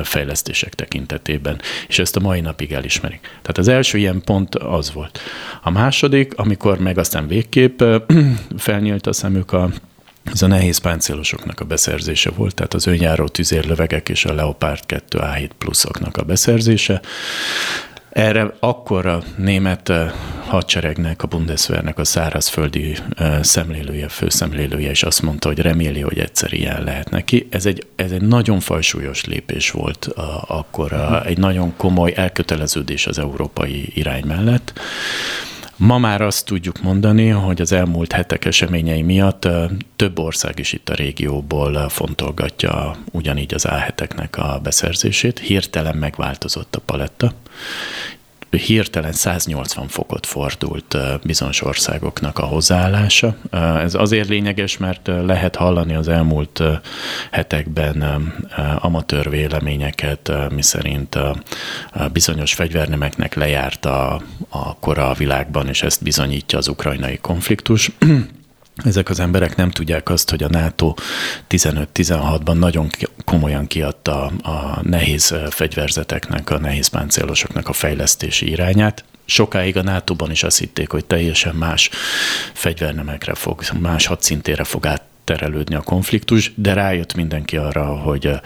fejlesztések 0.02 0.75
tekintetében, 0.75 1.60
és 1.88 1.99
ezt 1.99 2.16
a 2.16 2.20
mai 2.20 2.40
napig 2.40 2.72
elismerik. 2.72 3.20
Tehát 3.20 3.58
az 3.58 3.68
első 3.68 3.99
ilyen 3.99 4.22
pont 4.25 4.54
az 4.54 4.92
volt. 4.92 5.20
A 5.62 5.70
második, 5.70 6.32
amikor 6.37 6.78
meg 6.78 6.99
aztán 6.99 7.26
végképp 7.26 7.82
felnyílt 8.56 9.06
a 9.06 9.12
szemük 9.12 9.52
a 9.52 9.70
ez 10.25 10.42
a 10.42 10.46
nehéz 10.46 10.78
páncélosoknak 10.78 11.60
a 11.60 11.64
beszerzése 11.64 12.30
volt, 12.30 12.54
tehát 12.54 12.75
az 12.75 12.87
önjáró 12.87 13.28
tüzérlövegek 13.28 14.08
és 14.08 14.25
a 14.25 14.34
Leopard 14.34 14.87
2 14.87 15.18
A7 15.22 15.50
pluszoknak 15.58 16.16
a 16.16 16.22
beszerzése. 16.22 17.00
Erre 18.10 18.54
akkor 18.60 19.06
a 19.06 19.22
német 19.36 19.92
hadseregnek, 20.46 21.22
a 21.22 21.26
Bundeswehrnek 21.26 21.98
a 21.98 22.04
szárazföldi 22.04 22.96
szemlélője, 23.40 24.08
főszemlélője 24.08 24.90
is 24.90 25.02
azt 25.02 25.22
mondta, 25.22 25.48
hogy 25.48 25.58
reméli, 25.58 26.00
hogy 26.00 26.18
egyszer 26.18 26.52
ilyen 26.52 26.84
lehet 26.84 27.10
neki. 27.10 27.46
Ez 27.50 27.66
egy, 27.66 27.86
ez 27.96 28.10
egy 28.10 28.22
nagyon 28.22 28.60
fajsúlyos 28.60 29.24
lépés 29.24 29.70
volt 29.70 30.04
a, 30.04 30.44
akkor, 30.46 30.92
a, 30.92 31.26
egy 31.26 31.38
nagyon 31.38 31.76
komoly 31.76 32.12
elköteleződés 32.16 33.06
az 33.06 33.18
európai 33.18 33.90
irány 33.94 34.24
mellett. 34.26 34.72
Ma 35.80 35.99
már 35.99 36.20
azt 36.20 36.44
tudjuk 36.44 36.82
mondani, 36.82 37.28
hogy 37.28 37.60
az 37.60 37.72
elmúlt 37.72 38.12
hetek 38.12 38.44
eseményei 38.44 39.02
miatt 39.02 39.49
több 39.96 40.18
ország 40.18 40.58
is 40.58 40.72
itt 40.72 40.88
a 40.88 40.94
régióból 40.94 41.88
fontolgatja 41.88 42.96
ugyanígy 43.12 43.54
az 43.54 43.66
A7-eknek 43.68 44.38
a 44.38 44.58
beszerzését. 44.58 45.38
Hirtelen 45.38 45.96
megváltozott 45.96 46.76
a 46.76 46.80
paletta, 46.80 47.32
hirtelen 48.50 49.12
180 49.12 49.88
fokot 49.88 50.26
fordult 50.26 50.97
bizonyos 51.23 51.62
országoknak 51.62 52.38
a 52.38 52.45
hozzáállása. 52.45 53.37
Ez 53.78 53.95
azért 53.95 54.28
lényeges, 54.28 54.76
mert 54.76 55.07
lehet 55.07 55.57
hallani 55.57 55.95
az 55.95 56.09
elmúlt 56.09 56.62
hetekben 57.30 58.33
amatőr 58.78 59.30
véleményeket, 59.30 60.33
miszerint 60.54 61.19
bizonyos 62.12 62.54
fegyvernemeknek 62.54 63.35
lejárt 63.35 63.85
a, 63.85 64.23
a 64.49 64.78
kora 64.78 65.09
a 65.09 65.14
világban, 65.14 65.69
és 65.69 65.83
ezt 65.83 66.02
bizonyítja 66.02 66.59
az 66.59 66.69
ukrajnai 66.69 67.19
konfliktus. 67.19 67.90
Ezek 68.84 69.08
az 69.08 69.20
emberek 69.20 69.56
nem 69.56 69.70
tudják 69.70 70.08
azt, 70.08 70.30
hogy 70.30 70.42
a 70.42 70.49
NATO 70.49 70.94
15-16-ban 71.49 72.58
nagyon 72.58 72.90
komolyan 73.25 73.66
kiadta 73.66 74.26
a 74.26 74.80
nehéz 74.82 75.34
fegyverzeteknek, 75.50 76.50
a 76.50 76.58
nehéz 76.58 76.87
páncélosoknak 76.87 77.68
a 77.68 77.72
fejlesztési 77.72 78.50
irányát. 78.50 79.04
Sokáig 79.25 79.76
a 79.76 79.82
NATO-ban 79.82 80.30
is 80.30 80.42
azt 80.42 80.58
hitték, 80.58 80.90
hogy 80.90 81.04
teljesen 81.04 81.54
más 81.54 81.90
fegyvernemekre 82.52 83.34
fog, 83.34 83.62
más 83.80 84.06
hadszintére 84.06 84.64
fog 84.64 84.87
át 84.87 85.09
terelődni 85.30 85.75
a 85.75 85.80
konfliktus, 85.80 86.52
de 86.54 86.72
rájött 86.72 87.14
mindenki 87.14 87.56
arra, 87.56 87.84
hogy 87.84 88.26
eh, 88.26 88.38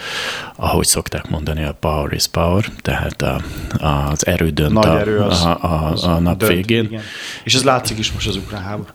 ahogy 0.57 0.87
szokták 0.87 1.29
mondani, 1.31 1.65
a 1.65 1.73
power 1.81 2.13
is 2.13 2.27
power, 2.27 2.65
tehát 2.83 3.23
a, 3.23 3.41
az 3.79 4.27
erő 4.27 4.51
dönt 4.51 4.73
Nagy 4.73 4.87
a, 4.87 4.99
erő 4.99 5.19
az, 5.19 5.45
a, 5.45 5.59
a, 5.63 5.91
az 5.91 6.05
a 6.05 6.19
nap 6.19 6.39
dönt, 6.39 6.53
végén. 6.53 6.85
Igen. 6.85 7.03
És 7.45 7.55
ez 7.55 7.65
látszik 7.65 7.99
is 7.99 8.13
most 8.13 8.29
az 8.29 8.37
ukrán 8.37 8.63
háború. 8.63 8.91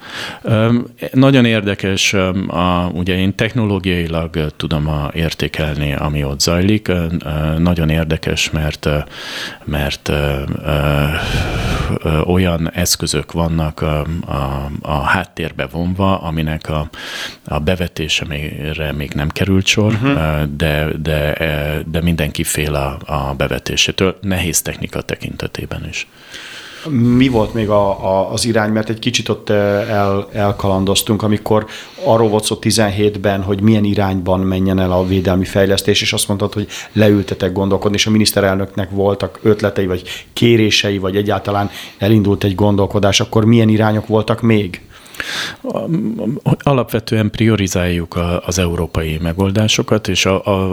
Nagyon 1.12 1.46
érdekes, 1.46 2.14
a, 2.48 2.92
ugye 2.94 3.18
én 3.18 3.36
technológiailag 3.36 4.54
tudom 4.58 4.88
a, 4.88 5.10
értékelni, 5.14 5.96
ami 5.96 6.24
ott 6.24 6.40
zajlik. 6.40 6.92
Nagyon 7.58 7.90
érdekes, 7.90 8.50
mert, 8.50 8.90
mert 9.64 10.12
olyan 12.26 12.72
eszközök 12.72 13.32
vannak 13.32 13.82
a, 13.82 14.00
a, 14.26 14.72
a 14.82 15.00
háttérbe 15.00 15.68
vonva, 15.68 16.22
aminek 16.22 16.70
a, 16.70 16.90
a 17.46 17.60
bevetésre 17.80 18.92
még 18.94 19.12
nem 19.14 19.30
került 19.30 19.66
sor, 19.66 19.94
uh-huh. 19.94 20.44
de, 20.58 20.88
de, 21.02 21.38
de 21.92 22.02
mindenki 22.02 22.44
fél 22.44 22.76
a, 22.76 22.98
a 23.06 23.34
bevetésétől, 23.38 24.18
nehéz 24.22 24.62
technika 24.62 25.02
tekintetében 25.02 25.88
is. 25.90 26.08
Mi 26.90 27.28
volt 27.28 27.54
még 27.54 27.70
a, 27.70 28.06
a, 28.06 28.32
az 28.32 28.46
irány, 28.46 28.72
mert 28.72 28.90
egy 28.90 29.00
kicsit 29.00 29.30
ott 29.30 29.50
el, 29.50 30.28
elkalandoztunk, 30.32 31.22
amikor 31.22 31.66
arról 32.04 32.30
volt 32.30 32.44
szó 32.44 32.58
17-ben, 32.62 33.42
hogy 33.42 33.62
milyen 33.62 33.84
irányban 33.84 34.40
menjen 34.40 34.80
el 34.80 34.92
a 34.92 35.06
védelmi 35.06 35.46
fejlesztés, 35.46 36.02
és 36.02 36.14
azt 36.14 36.28
mondtad, 36.28 36.54
hogy 36.54 36.68
leültetek 36.92 37.52
gondolkodni, 37.52 37.98
és 37.98 38.06
a 38.06 38.12
miniszterelnöknek 38.12 38.90
voltak 38.90 39.40
ötletei, 39.42 39.86
vagy 39.86 40.04
kérései, 40.34 40.98
vagy 40.98 41.16
egyáltalán 41.16 41.70
elindult 41.98 42.44
egy 42.44 42.56
gondolkodás, 42.56 43.20
akkor 43.20 43.46
milyen 43.46 43.70
irányok 43.70 44.08
voltak 44.08 44.42
még? 44.42 44.82
Alapvetően 46.60 47.30
priorizáljuk 47.30 48.20
az 48.46 48.60
európai 48.60 49.18
megoldásokat, 49.22 50.08
és 50.08 50.26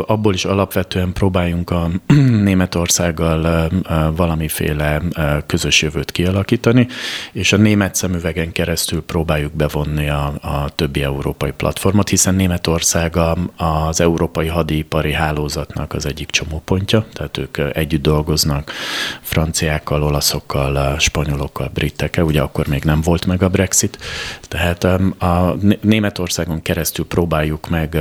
abból 0.07 0.35
is 0.35 0.45
alapvetően 0.45 1.13
próbáljunk 1.13 1.71
a 1.71 1.89
Németországgal 2.49 3.71
valamiféle 4.17 5.03
közös 5.47 5.83
jövőt 5.83 6.11
kialakítani, 6.11 6.87
és 7.33 7.53
a 7.53 7.57
német 7.57 7.95
szemüvegen 7.95 8.53
keresztül 8.53 9.03
próbáljuk 9.03 9.53
bevonni 9.53 10.09
a, 10.09 10.35
a 10.41 10.69
többi 10.75 11.03
európai 11.03 11.51
platformot, 11.51 12.09
hiszen 12.09 12.35
Németország 12.35 13.17
a, 13.17 13.37
az 13.57 14.01
európai 14.01 14.47
hadipari 14.47 15.13
hálózatnak 15.13 15.93
az 15.93 16.07
egyik 16.07 16.31
csomópontja, 16.31 17.07
tehát 17.13 17.39
ők 17.39 17.59
együtt 17.77 18.03
dolgoznak 18.03 18.73
franciákkal, 19.21 20.03
olaszokkal, 20.03 20.99
spanyolokkal, 20.99 21.71
britekkel, 21.75 22.25
ugye 22.25 22.41
akkor 22.41 22.67
még 22.67 22.85
nem 22.85 23.01
volt 23.01 23.27
meg 23.27 23.43
a 23.43 23.49
Brexit, 23.49 23.99
tehát 24.41 24.85
a 25.19 25.57
Németországon 25.81 26.63
keresztül 26.63 27.07
próbáljuk 27.07 27.69
meg 27.69 27.99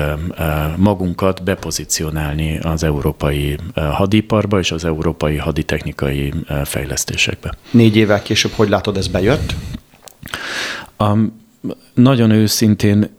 magunkat 0.75 1.43
bepozícionálni 1.43 2.57
az 2.57 2.83
európai 2.83 3.57
hadiparba 3.73 4.59
és 4.59 4.71
az 4.71 4.85
európai 4.85 5.37
haditechnikai 5.37 6.33
fejlesztésekbe. 6.63 7.53
Négy 7.71 7.95
évvel 7.95 8.21
később 8.21 8.51
hogy 8.51 8.69
látod, 8.69 8.97
ez 8.97 9.07
bejött? 9.07 9.55
A, 10.97 11.17
nagyon 11.93 12.31
őszintén 12.31 13.09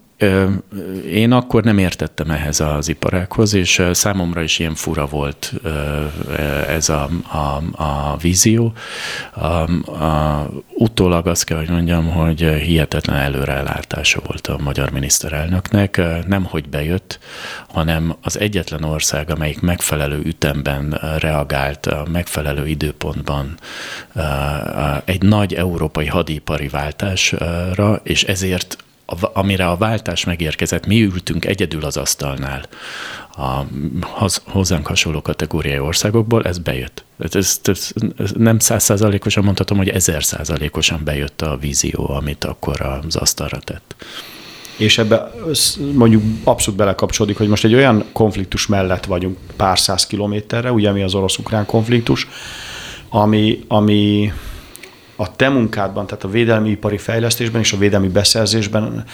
én 1.13 1.33
akkor 1.33 1.65
nem 1.65 1.79
értettem 1.79 2.31
ehhez 2.31 2.61
az 2.61 2.89
iparákhoz, 2.89 3.55
és 3.55 3.83
számomra 3.93 4.43
is 4.43 4.59
ilyen 4.59 4.75
fura 4.75 5.07
volt 5.07 5.53
ez 6.69 6.89
a, 6.89 7.09
a, 7.29 7.83
a 7.83 8.17
vízió. 8.17 8.73
A, 9.33 9.47
a, 9.91 10.51
utólag 10.75 11.27
azt 11.27 11.45
kell, 11.45 11.59
hogy 11.59 11.71
mondjam, 11.71 12.11
hogy 12.11 12.41
hihetetlen 12.41 13.17
előrelátása 13.17 14.21
volt 14.27 14.47
a 14.47 14.59
magyar 14.63 14.91
miniszterelnöknek. 14.91 16.01
Nem, 16.27 16.45
hogy 16.45 16.69
bejött, 16.69 17.19
hanem 17.69 18.17
az 18.23 18.39
egyetlen 18.39 18.85
ország, 18.85 19.31
amelyik 19.31 19.61
megfelelő 19.61 20.21
ütemben 20.25 21.01
reagált, 21.19 21.87
a 21.87 22.07
megfelelő 22.13 22.67
időpontban 22.67 23.55
egy 25.05 25.23
nagy 25.23 25.55
európai 25.55 26.07
hadipari 26.07 26.69
váltásra, 26.69 28.01
és 28.03 28.25
ezért 28.25 28.85
amire 29.33 29.69
a 29.69 29.77
váltás 29.77 30.25
megérkezett, 30.25 30.87
mi 30.87 31.03
ültünk 31.03 31.45
egyedül 31.45 31.85
az 31.85 31.97
asztalnál 31.97 32.69
a 33.37 33.63
hozzánk 34.45 34.87
hasonló 34.87 35.23
kategóriai 35.23 35.79
országokból, 35.79 36.45
ez 36.45 36.59
bejött. 36.59 37.05
Ez, 37.19 37.61
ez, 37.63 37.91
ez 38.19 38.33
nem 38.37 38.59
százszázalékosan 38.59 39.45
mondhatom, 39.45 39.77
hogy 39.77 39.89
ezer 39.89 40.25
százalékosan 40.25 41.01
bejött 41.05 41.43
a 41.43 41.57
vízió, 41.57 42.11
amit 42.11 42.45
akkor 42.45 42.81
az 42.81 43.17
asztalra 43.17 43.59
tett. 43.59 43.95
És 44.77 44.99
ebbe 44.99 45.33
mondjuk 45.95 46.23
abszolút 46.45 46.79
belekapcsolódik, 46.79 47.37
hogy 47.37 47.49
most 47.49 47.65
egy 47.65 47.75
olyan 47.75 48.05
konfliktus 48.13 48.67
mellett 48.67 49.05
vagyunk 49.05 49.39
pár 49.57 49.79
száz 49.79 50.07
kilométerre, 50.07 50.73
ugye 50.73 50.93
mi 50.93 51.03
az 51.03 51.15
orosz-ukrán 51.15 51.67
konfliktus, 51.67 52.29
ami, 53.09 53.65
ami 53.69 54.33
a 55.17 55.37
te 55.37 55.49
munkádban, 55.49 56.07
tehát 56.07 56.25
a 56.25 56.29
védelmi 56.29 56.71
ipari 56.71 56.99
fejlesztésben 56.99 57.61
és 57.61 57.73
a 57.73 57.79
védelmi 57.79 58.09
beszerzésben 58.09 59.05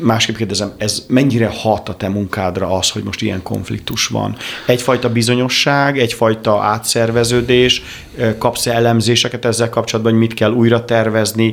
másképp 0.00 0.36
kérdezem, 0.36 0.72
ez 0.76 1.04
mennyire 1.08 1.50
hat 1.54 1.88
a 1.88 1.94
te 1.94 2.08
munkádra 2.08 2.70
az, 2.78 2.90
hogy 2.90 3.02
most 3.02 3.22
ilyen 3.22 3.42
konfliktus 3.42 4.06
van? 4.06 4.36
Egyfajta 4.66 5.12
bizonyosság, 5.12 5.98
egyfajta 5.98 6.60
átszerveződés, 6.60 7.82
kapsz 8.38 8.66
elemzéseket 8.66 9.44
ezzel 9.44 9.68
kapcsolatban, 9.68 10.12
hogy 10.12 10.20
mit 10.20 10.34
kell 10.34 10.52
újra 10.52 10.84
tervezni, 10.84 11.52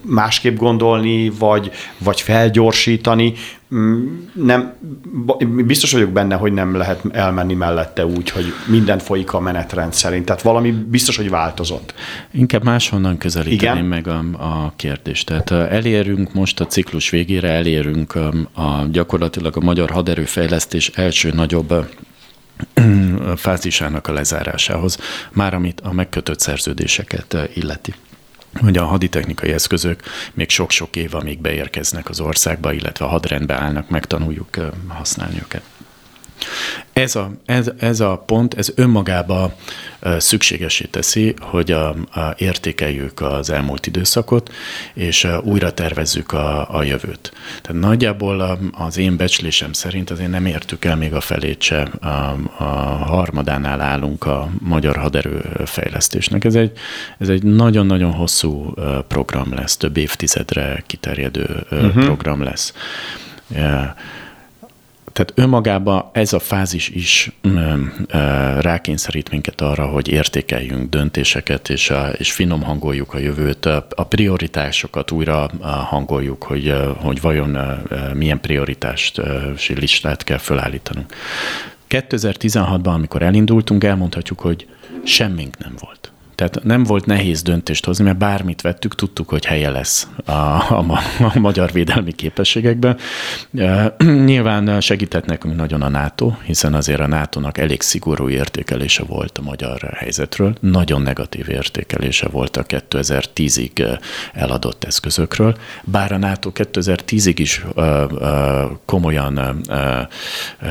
másképp 0.00 0.56
gondolni, 0.56 1.30
vagy, 1.38 1.70
vagy 1.98 2.20
felgyorsítani. 2.20 3.34
Mm, 3.74 4.18
nem, 4.32 4.72
biztos 5.64 5.92
vagyok 5.92 6.10
benne, 6.10 6.34
hogy 6.34 6.52
nem 6.52 6.76
lehet 6.76 7.02
elmenni 7.10 7.54
mellette 7.54 8.06
úgy, 8.06 8.30
hogy 8.30 8.52
minden 8.66 8.98
folyik 8.98 9.32
a 9.32 9.40
menetrend 9.40 9.92
szerint. 9.92 10.24
Tehát 10.24 10.42
valami 10.42 10.70
biztos, 10.70 11.16
hogy 11.16 11.30
változott. 11.30 11.94
Inkább 12.30 12.64
máshonnan 12.64 13.18
közelíteném 13.18 13.76
Igen? 13.76 13.84
meg 13.84 14.06
a, 14.06 14.18
a 14.32 14.72
kérdést. 14.76 15.26
Tehát 15.26 15.50
elérünk 15.50 16.32
most 16.32 16.60
a 16.60 16.66
ciklus 16.66 17.10
végére, 17.10 17.50
elérünk 17.50 18.14
a, 18.14 18.28
a 18.54 18.86
gyakorlatilag 18.90 19.56
a 19.56 19.60
magyar 19.60 19.90
haderőfejlesztés 19.90 20.88
első 20.88 21.30
nagyobb 21.34 21.74
fázisának 23.36 24.06
a 24.06 24.12
lezárásához, 24.12 24.98
már 25.32 25.54
amit 25.54 25.80
a 25.80 25.92
megkötött 25.92 26.40
szerződéseket 26.40 27.36
illeti 27.54 27.94
hogy 28.60 28.76
a 28.76 28.84
haditechnikai 28.84 29.52
eszközök 29.52 30.02
még 30.34 30.50
sok-sok 30.50 30.96
év, 30.96 31.14
amíg 31.14 31.40
beérkeznek 31.40 32.08
az 32.08 32.20
országba, 32.20 32.72
illetve 32.72 33.04
a 33.04 33.08
hadrendbe 33.08 33.54
állnak, 33.54 33.88
megtanuljuk 33.88 34.48
használni 34.88 35.38
őket. 35.38 35.62
Ez 36.98 37.16
a, 37.16 37.30
ez, 37.44 37.70
ez 37.78 38.00
a 38.00 38.22
pont, 38.26 38.54
ez 38.54 38.72
önmagába 38.74 39.54
szükségesé 40.18 40.84
teszi, 40.84 41.34
hogy 41.40 41.70
a, 41.70 41.88
a 41.88 42.34
értékeljük 42.36 43.20
az 43.20 43.50
elmúlt 43.50 43.86
időszakot, 43.86 44.52
és 44.94 45.28
újra 45.42 45.72
tervezzük 45.72 46.32
a, 46.32 46.76
a 46.76 46.82
jövőt. 46.82 47.32
Tehát 47.62 47.82
nagyjából 47.82 48.58
az 48.72 48.98
én 48.98 49.16
becslésem 49.16 49.72
szerint 49.72 50.10
azért 50.10 50.30
nem 50.30 50.46
értük 50.46 50.84
el 50.84 50.96
még 50.96 51.14
a 51.14 51.20
felét 51.20 51.62
se, 51.62 51.82
a, 51.82 52.36
a 52.58 52.64
harmadánál 53.04 53.80
állunk 53.80 54.26
a 54.26 54.48
magyar 54.60 54.96
haderő 54.96 55.44
fejlesztésnek. 55.64 56.44
Ez 56.44 56.54
egy, 56.54 56.72
ez 57.18 57.28
egy 57.28 57.42
nagyon-nagyon 57.42 58.12
hosszú 58.12 58.74
program 59.08 59.54
lesz, 59.54 59.76
több 59.76 59.96
évtizedre 59.96 60.82
kiterjedő 60.86 61.66
uh-huh. 61.70 62.04
program 62.04 62.42
lesz. 62.42 62.74
Yeah 63.54 63.90
tehát 65.18 65.32
önmagában 65.34 66.04
ez 66.12 66.32
a 66.32 66.38
fázis 66.38 66.88
is 66.88 67.30
ö, 67.40 67.74
rákényszerít 68.60 69.30
minket 69.30 69.60
arra, 69.60 69.86
hogy 69.86 70.08
értékeljünk 70.08 70.90
döntéseket, 70.90 71.68
és, 71.68 71.90
a, 71.90 72.08
és 72.08 72.32
finom 72.32 72.62
hangoljuk 72.62 73.14
a 73.14 73.18
jövőt, 73.18 73.66
a 73.66 74.04
prioritásokat 74.08 75.10
újra 75.10 75.50
hangoljuk, 75.62 76.42
hogy, 76.42 76.74
hogy 76.96 77.20
vajon 77.20 77.58
milyen 78.14 78.40
prioritást 78.40 79.20
listát 79.68 80.24
kell 80.24 80.38
felállítanunk. 80.38 81.12
2016-ban, 81.88 82.92
amikor 82.92 83.22
elindultunk, 83.22 83.84
elmondhatjuk, 83.84 84.40
hogy 84.40 84.66
semmink 85.04 85.58
nem 85.58 85.74
volt. 85.80 86.12
Tehát 86.38 86.62
nem 86.62 86.82
volt 86.82 87.06
nehéz 87.06 87.42
döntést 87.42 87.84
hozni, 87.84 88.04
mert 88.04 88.16
bármit 88.16 88.60
vettük, 88.60 88.94
tudtuk, 88.94 89.28
hogy 89.28 89.44
helye 89.44 89.70
lesz 89.70 90.08
a, 90.24 90.32
a, 90.32 90.84
a 91.34 91.38
magyar 91.38 91.72
védelmi 91.72 92.12
képességekben. 92.12 92.96
Nyilván 94.24 94.80
segített 94.80 95.24
nekünk 95.24 95.56
nagyon 95.56 95.82
a 95.82 95.88
NATO, 95.88 96.32
hiszen 96.44 96.74
azért 96.74 97.00
a 97.00 97.06
NATO-nak 97.06 97.58
elég 97.58 97.80
szigorú 97.80 98.28
értékelése 98.28 99.02
volt 99.04 99.38
a 99.38 99.42
magyar 99.42 99.94
helyzetről, 99.96 100.54
nagyon 100.60 101.02
negatív 101.02 101.48
értékelése 101.48 102.28
volt 102.28 102.56
a 102.56 102.64
2010-ig 102.64 104.00
eladott 104.32 104.84
eszközökről, 104.84 105.56
bár 105.84 106.12
a 106.12 106.18
NATO 106.18 106.50
2010-ig 106.54 107.34
is 107.36 107.64
komolyan 108.84 109.62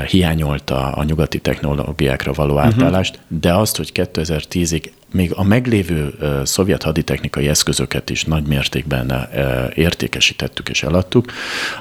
hiányolta 0.07 0.91
a 0.91 1.03
nyugati 1.03 1.39
technológiákra 1.39 2.33
való 2.33 2.57
átállást, 2.57 3.15
uh-huh. 3.15 3.39
de 3.39 3.53
azt, 3.53 3.77
hogy 3.77 3.91
2010-ig 3.93 4.89
még 5.11 5.33
a 5.35 5.43
meglévő 5.43 6.13
uh, 6.19 6.43
szovjet 6.43 6.83
haditechnikai 6.83 7.47
eszközöket 7.47 8.09
is 8.09 8.23
nagy 8.23 8.47
mértékben 8.47 9.11
uh, 9.11 9.77
értékesítettük 9.77 10.69
és 10.69 10.83
eladtuk, 10.83 11.31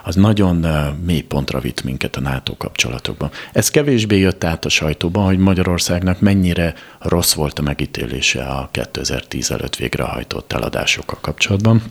az 0.05 0.15
nagyon 0.15 0.65
uh, 0.65 0.97
mély 1.05 1.21
pontra 1.21 1.61
vitt 1.61 1.85
minket 1.85 2.17
a 2.17 2.21
NATO 2.21 2.57
kapcsolatokban. 2.57 3.31
Ez 3.53 3.71
kevésbé 3.71 4.19
jött 4.19 4.45
át 4.45 4.65
a 4.65 4.69
sajtóban, 4.69 5.25
hogy 5.25 5.39
Magyarországnak 5.39 6.21
mennyire 6.21 6.75
rossz 6.99 7.33
volt 7.33 7.59
a 7.59 7.63
megítélése 7.63 8.45
a 8.45 8.69
2010 8.73 9.51
előtt 9.51 9.77
végrehajtott 9.77 10.53
eladásokkal 10.53 11.19
kapcsolatban. 11.21 11.83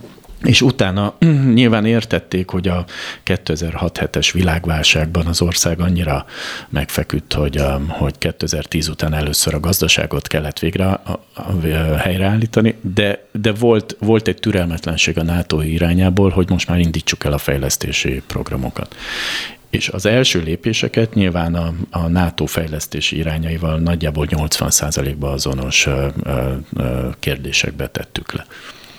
És 0.46 0.62
utána 0.62 1.16
nyilván 1.54 1.86
értették, 1.86 2.50
hogy 2.50 2.68
a 2.68 2.86
2006-7-es 3.26 4.30
világválságban 4.34 5.26
az 5.26 5.42
ország 5.42 5.80
annyira 5.80 6.26
megfeküdt, 6.70 7.34
hogy, 7.34 7.60
um, 7.60 7.88
hogy 7.88 8.18
2010 8.18 8.88
után 8.88 9.14
először 9.14 9.54
a 9.54 9.60
gazdaságot 9.60 10.28
kellett 10.28 10.60
végre 10.60 11.00
helyreállítani, 11.98 12.76
de, 12.82 13.26
de 13.32 13.54
volt, 13.54 13.96
volt 14.00 14.28
egy 14.28 14.40
türelmetlenség 14.40 15.18
a 15.18 15.24
NATO 15.24 15.62
irányából, 15.62 16.30
hogy 16.30 16.50
most 16.50 16.68
már 16.68 16.80
indítsuk 16.80 17.24
el 17.24 17.34
a 17.34 17.38
fejlesztési 17.38 18.22
programokat. 18.28 18.96
És 19.70 19.90
az 19.90 20.06
első 20.06 20.42
lépéseket 20.42 21.14
nyilván 21.14 21.56
a, 21.56 21.74
a 21.90 22.08
NATO 22.08 22.46
fejlesztési 22.46 23.18
irányaival 23.18 23.80
nagyjából 23.80 24.28
80%-ban 24.30 25.32
azonos 25.32 25.88
kérdésekbe 27.20 27.88
tettük 27.88 28.32
le 28.32 28.46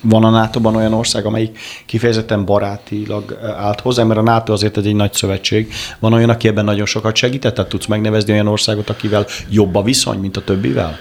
van 0.00 0.24
a 0.24 0.30
NATO-ban 0.30 0.76
olyan 0.76 0.92
ország, 0.92 1.24
amelyik 1.24 1.58
kifejezetten 1.86 2.44
barátilag 2.44 3.38
állt 3.58 3.80
hozzá, 3.80 4.04
mert 4.04 4.20
a 4.20 4.22
NATO 4.22 4.52
azért 4.52 4.76
egy 4.76 4.94
nagy 4.94 5.12
szövetség. 5.12 5.72
Van 5.98 6.12
olyan, 6.12 6.30
aki 6.30 6.48
ebben 6.48 6.64
nagyon 6.64 6.86
sokat 6.86 7.16
segített, 7.16 7.54
tehát 7.54 7.70
tudsz 7.70 7.86
megnevezni 7.86 8.32
olyan 8.32 8.46
országot, 8.46 8.90
akivel 8.90 9.26
jobb 9.48 9.74
a 9.74 9.82
viszony, 9.82 10.18
mint 10.18 10.36
a 10.36 10.44
többivel? 10.44 10.98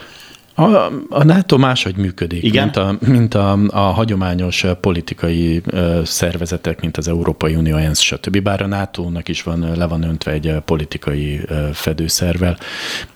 A, 0.58 0.64
a 1.10 1.24
NATO 1.24 1.58
máshogy 1.58 1.98
működik, 1.98 2.44
Igen? 2.44 2.64
mint, 2.64 2.78
a, 2.78 2.98
mint 3.00 3.34
a, 3.34 3.58
a 3.68 3.80
hagyományos 3.80 4.66
politikai 4.82 5.62
szervezetek, 6.04 6.82
mint 6.82 6.98
az 6.98 7.08
Európai 7.08 7.56
Unió, 7.56 7.76
ENSZ, 7.76 8.00
stb. 8.00 8.42
Bár 8.42 8.62
a 8.62 8.68
NATO-nak 8.68 9.28
is 9.28 9.44
van, 9.44 9.72
le 9.76 9.88
van 9.88 10.04
öntve 10.04 10.32
egy 10.32 10.56
politikai 10.66 11.42
fedőszervel, 11.74 12.58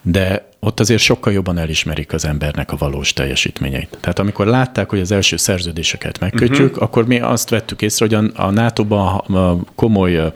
de 0.02 0.49
ott 0.62 0.80
azért 0.80 1.02
sokkal 1.02 1.34
jobban 1.34 1.58
elismerik 1.58 2.14
az 2.14 2.26
embernek 2.26 2.72
a 2.72 2.76
valós 2.78 3.14
teljesítményeit. 3.14 3.98
Tehát 4.00 4.20
amikor 4.20 4.48
látták, 4.48 4.90
hogy 4.90 5.00
az 5.00 5.12
első 5.12 5.38
szerződéseket 5.38 6.20
megkötjük, 6.20 6.70
uh-huh. 6.70 6.84
akkor 6.84 7.08
mi 7.08 7.20
azt 7.20 7.50
vettük 7.50 7.82
észre, 7.82 8.06
hogy 8.06 8.32
a, 8.36 8.44
a 8.46 8.50
NATO-ban 8.52 9.68
komoly 9.76 10.14
ö, 10.14 10.28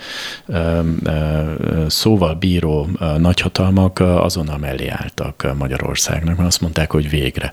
ö, 0.45 0.79
szóval 1.87 2.33
bíró 2.33 2.89
nagyhatalmak 3.17 3.99
azonnal 3.99 4.57
mellé 4.57 4.87
álltak 4.87 5.53
Magyarországnak, 5.57 6.35
mert 6.37 6.47
azt 6.47 6.61
mondták, 6.61 6.91
hogy 6.91 7.09
végre. 7.09 7.51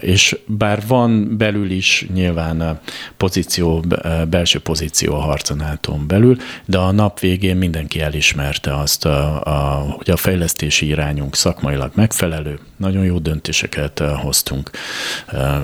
És 0.00 0.38
bár 0.46 0.82
van 0.86 1.36
belül 1.36 1.70
is 1.70 2.06
nyilván 2.14 2.80
pozíció, 3.16 3.84
belső 4.28 4.58
pozíció 4.58 5.14
a 5.14 5.20
harc 5.20 5.50
a 5.50 5.54
nato 5.54 5.94
belül, 5.94 6.36
de 6.64 6.78
a 6.78 6.92
nap 6.92 7.20
végén 7.20 7.56
mindenki 7.56 8.00
elismerte 8.00 8.76
azt, 8.76 9.04
a, 9.04 9.42
a, 9.44 9.86
hogy 9.96 10.10
a 10.10 10.16
fejlesztési 10.16 10.86
irányunk 10.86 11.36
szakmai 11.36 11.75
szakmailag 11.76 11.90
megfelelő, 11.94 12.58
nagyon 12.76 13.04
jó 13.04 13.18
döntéseket 13.18 14.02
hoztunk, 14.22 14.70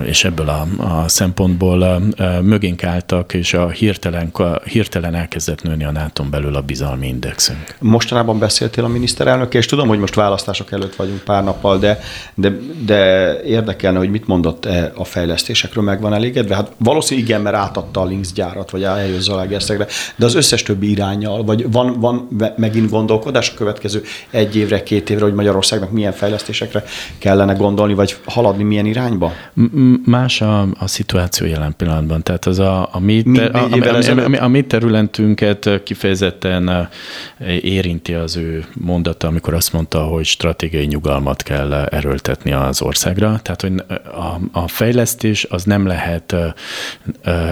és 0.04 0.24
ebből 0.24 0.48
a, 0.48 0.66
a 0.78 1.08
szempontból 1.08 2.02
mögénk 2.42 2.84
álltak, 2.84 3.34
és 3.34 3.54
a 3.54 3.68
hirtelen, 3.68 4.32
hirtelen 4.64 5.14
elkezdett 5.14 5.62
nőni 5.62 5.84
a 5.84 5.90
nato 5.90 6.24
belül 6.24 6.56
a 6.56 6.60
bizalmi 6.60 7.06
indexünk. 7.06 7.76
Mostanában 7.78 8.38
beszéltél 8.38 8.84
a 8.84 8.88
miniszterelnök, 8.88 9.54
és 9.54 9.66
tudom, 9.66 9.88
hogy 9.88 9.98
most 9.98 10.14
választások 10.14 10.72
előtt 10.72 10.94
vagyunk 10.94 11.20
pár 11.20 11.44
nappal, 11.44 11.78
de, 11.78 12.00
de, 12.34 12.52
de 12.84 13.42
érdekelne, 13.42 13.98
hogy 13.98 14.10
mit 14.10 14.26
mondott 14.26 14.68
a 14.94 15.04
fejlesztésekről, 15.04 15.84
meg 15.84 16.00
van 16.00 16.14
elégedve? 16.14 16.54
Hát 16.54 16.72
valószínűleg 16.78 17.28
igen, 17.28 17.40
mert 17.40 17.56
átadta 17.56 18.00
a 18.00 18.04
Links 18.04 18.32
gyárat, 18.32 18.70
vagy 18.70 18.82
eljött 18.82 19.20
Zalaegerszegre, 19.20 19.86
de 20.16 20.24
az 20.24 20.34
összes 20.34 20.62
többi 20.62 20.90
irányjal, 20.90 21.44
vagy 21.44 21.70
van, 21.72 22.00
van 22.00 22.28
megint 22.56 22.90
gondolkodás 22.90 23.50
a 23.50 23.54
következő 23.54 24.02
egy 24.30 24.56
évre, 24.56 24.82
két 24.82 25.10
évre, 25.10 25.24
hogy 25.24 25.34
Magyarországnak 25.34 25.90
milyen 26.02 26.16
fejlesztésekre 26.16 26.84
kellene 27.18 27.52
gondolni, 27.52 27.94
vagy 27.94 28.16
haladni 28.24 28.62
milyen 28.62 28.86
irányba? 28.86 29.32
Más 30.04 30.40
a, 30.40 30.60
a 30.60 30.86
szituáció 30.86 31.46
jelen 31.46 31.74
pillanatban. 31.76 32.22
Tehát 32.22 32.46
az 32.46 32.58
a, 32.58 32.88
a, 32.92 32.98
mi, 32.98 33.22
ter, 33.22 33.54
a, 33.54 33.68
a, 33.70 34.36
a, 34.36 34.42
a 34.42 34.48
mi 34.48 34.62
területünket 34.62 35.82
kifejezetten 35.84 36.88
érinti 37.62 38.12
az 38.12 38.36
ő 38.36 38.64
mondata, 38.72 39.26
amikor 39.26 39.54
azt 39.54 39.72
mondta, 39.72 40.02
hogy 40.02 40.24
stratégiai 40.24 40.86
nyugalmat 40.86 41.42
kell 41.42 41.72
erőltetni 41.72 42.52
az 42.52 42.82
országra. 42.82 43.40
Tehát, 43.42 43.60
hogy 43.60 43.72
a, 44.04 44.60
a 44.60 44.68
fejlesztés 44.68 45.46
az 45.50 45.64
nem 45.64 45.86
lehet 45.86 46.36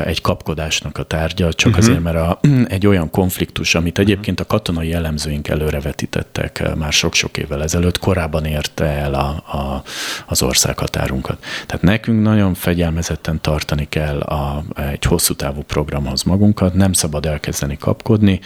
egy 0.05 0.21
kapkodásnak 0.21 0.99
a 0.99 1.03
tárgya, 1.03 1.53
csak 1.53 1.71
uh-huh. 1.71 1.85
azért, 1.85 2.03
mert 2.03 2.17
a, 2.17 2.41
egy 2.77 2.87
olyan 2.87 3.11
konfliktus, 3.11 3.75
amit 3.75 3.99
egyébként 3.99 4.41
a 4.41 4.45
katonai 4.45 4.89
jellemzőink 4.89 5.49
előrevetítettek 5.49 6.75
már 6.77 6.93
sok-sok 6.93 7.37
évvel 7.37 7.63
ezelőtt, 7.63 7.99
korábban 7.99 8.40
érte 8.45 8.85
el 8.85 9.15
a, 9.15 9.29
a, 9.57 9.83
az 10.27 10.43
országhatárunkat. 10.43 11.45
Tehát 11.67 11.83
nekünk 11.83 12.23
nagyon 12.23 12.55
fegyelmezetten 12.55 13.41
tartani 13.41 13.89
kell 13.89 14.21
a, 14.21 14.65
egy 14.77 15.05
hosszú 15.05 15.35
távú 15.35 15.63
programhoz 15.63 16.23
magunkat, 16.23 16.75
nem 16.75 16.93
szabad 16.93 17.27
elkezdeni 17.27 17.77
kapkodni, 17.77 18.41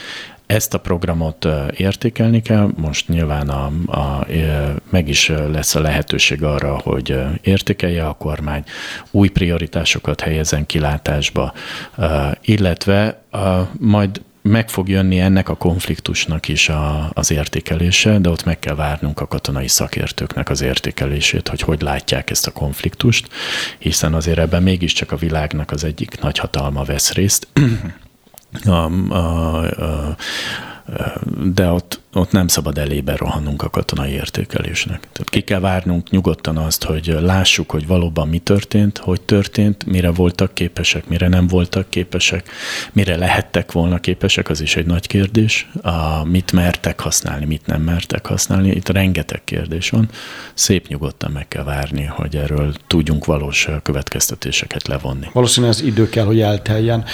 ezt 0.47 0.75
a 0.75 0.79
programot 0.79 1.49
értékelni 1.77 2.43
kell, 2.43 2.71
most 2.77 3.09
nyilván 3.09 3.49
a, 3.49 3.71
a, 3.87 4.27
meg 4.91 5.09
is 5.09 5.29
lesz 5.29 5.75
a 5.75 5.81
lehetőség 5.81 6.43
arra, 6.43 6.79
hogy 6.79 7.19
értékelje 7.43 8.07
a 8.07 8.13
kormány, 8.13 8.65
új 9.11 9.29
prioritásokat 9.29 10.21
helyezen 10.21 10.67
kilátásba, 10.67 11.53
illetve 12.41 13.23
majd 13.79 14.21
meg 14.49 14.69
fog 14.69 14.89
jönni 14.89 15.21
ennek 15.21 15.49
a 15.49 15.55
konfliktusnak 15.55 16.49
is 16.49 16.69
a, 16.69 17.11
az 17.13 17.31
értékelése, 17.31 18.19
de 18.19 18.29
ott 18.29 18.45
meg 18.45 18.59
kell 18.59 18.75
várnunk 18.75 19.21
a 19.21 19.27
katonai 19.27 19.69
szakértőknek 19.69 20.51
az 20.51 20.61
értékelését, 20.61 21.49
hogy 21.49 21.61
hogy 21.61 21.83
látják 21.83 22.31
ezt 22.31 22.47
a 22.47 22.53
konfliktust, 22.53 23.29
hiszen 23.79 24.15
azért 24.15 24.39
ebben 24.39 24.63
mégiscsak 24.63 25.13
a 25.13 25.17
világnak 25.17 25.71
az 25.71 25.85
egyik 25.85 26.21
nagy 26.21 26.39
hatalma 26.39 26.83
vesz 26.83 27.13
részt. 27.13 27.49
a, 28.65 28.71
a, 28.71 29.63
a, 29.63 30.17
de 31.55 31.71
ott 31.71 32.01
ott 32.15 32.33
nem 32.33 32.49
szabad 32.49 32.79
elébe 32.79 33.17
rohannunk 33.17 33.63
a 33.63 33.71
katonai 33.71 34.11
értékelésnek. 34.11 34.99
Tehát 35.01 35.31
ki 35.31 35.41
kell 35.41 35.61
várnunk 35.61 36.11
nyugodtan 36.11 36.57
azt, 36.57 36.85
hogy 36.85 37.17
lássuk, 37.21 37.71
hogy 37.71 37.87
valóban 37.87 38.29
mi 38.29 38.39
történt, 38.39 38.99
hogy 38.99 39.21
történt, 39.21 39.87
mire 39.87 40.11
voltak 40.11 40.55
képesek, 40.55 41.09
mire 41.09 41.29
nem 41.29 41.47
voltak 41.47 41.91
képesek, 41.91 42.51
mire 42.93 43.17
lehettek 43.17 43.73
volna 43.73 43.99
képesek, 43.99 44.49
az 44.49 44.61
is 44.61 44.77
egy 44.77 44.87
nagy 44.87 45.07
kérdés. 45.07 45.69
A, 45.83 46.25
mit 46.25 46.53
mertek 46.53 47.01
használni, 47.01 47.45
mit 47.45 47.67
nem 47.67 47.83
mertek 47.83 48.27
használni. 48.27 48.71
Itt 48.71 48.89
rengeteg 48.89 49.45
kérdés 49.45 49.91
van. 49.91 50.09
Szép 50.55 50.89
nyugodtan 50.89 51.31
meg 51.31 51.49
kell 51.49 51.65
várni, 51.65 52.05
hogy 52.05 52.37
erről 52.37 52.75
tudjunk 52.87 53.25
valós 53.25 53.69
következtetéseket 53.83 54.89
levonni. 54.89 55.27
Valószínűleg 55.33 55.75
az 55.75 55.83
idő 55.83 56.09
kell, 56.09 56.25
hogy 56.25 56.41
elteljen. 56.41 57.05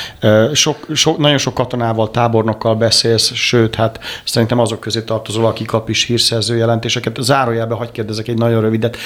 Sok, 0.53 0.87
sok, 0.95 1.19
nagyon 1.19 1.39
sok 1.39 1.55
katonával, 1.55 2.11
tábornokkal 2.11 2.75
beszélsz, 2.75 3.35
sőt, 3.35 3.60
hát 3.77 4.01
szerintem 4.25 4.59
azok 4.59 4.81
közé 4.81 5.03
tartozol, 5.03 5.47
aki 5.47 5.65
kap 5.65 5.89
is 5.89 6.05
hírszerző 6.05 6.57
jelentéseket. 6.57 7.17
Zárójelbe 7.21 7.75
hagyj 7.75 7.93
kérdezek 7.93 8.29
egy 8.29 8.39
nagyon 8.39 8.61
rövidet. 8.61 8.97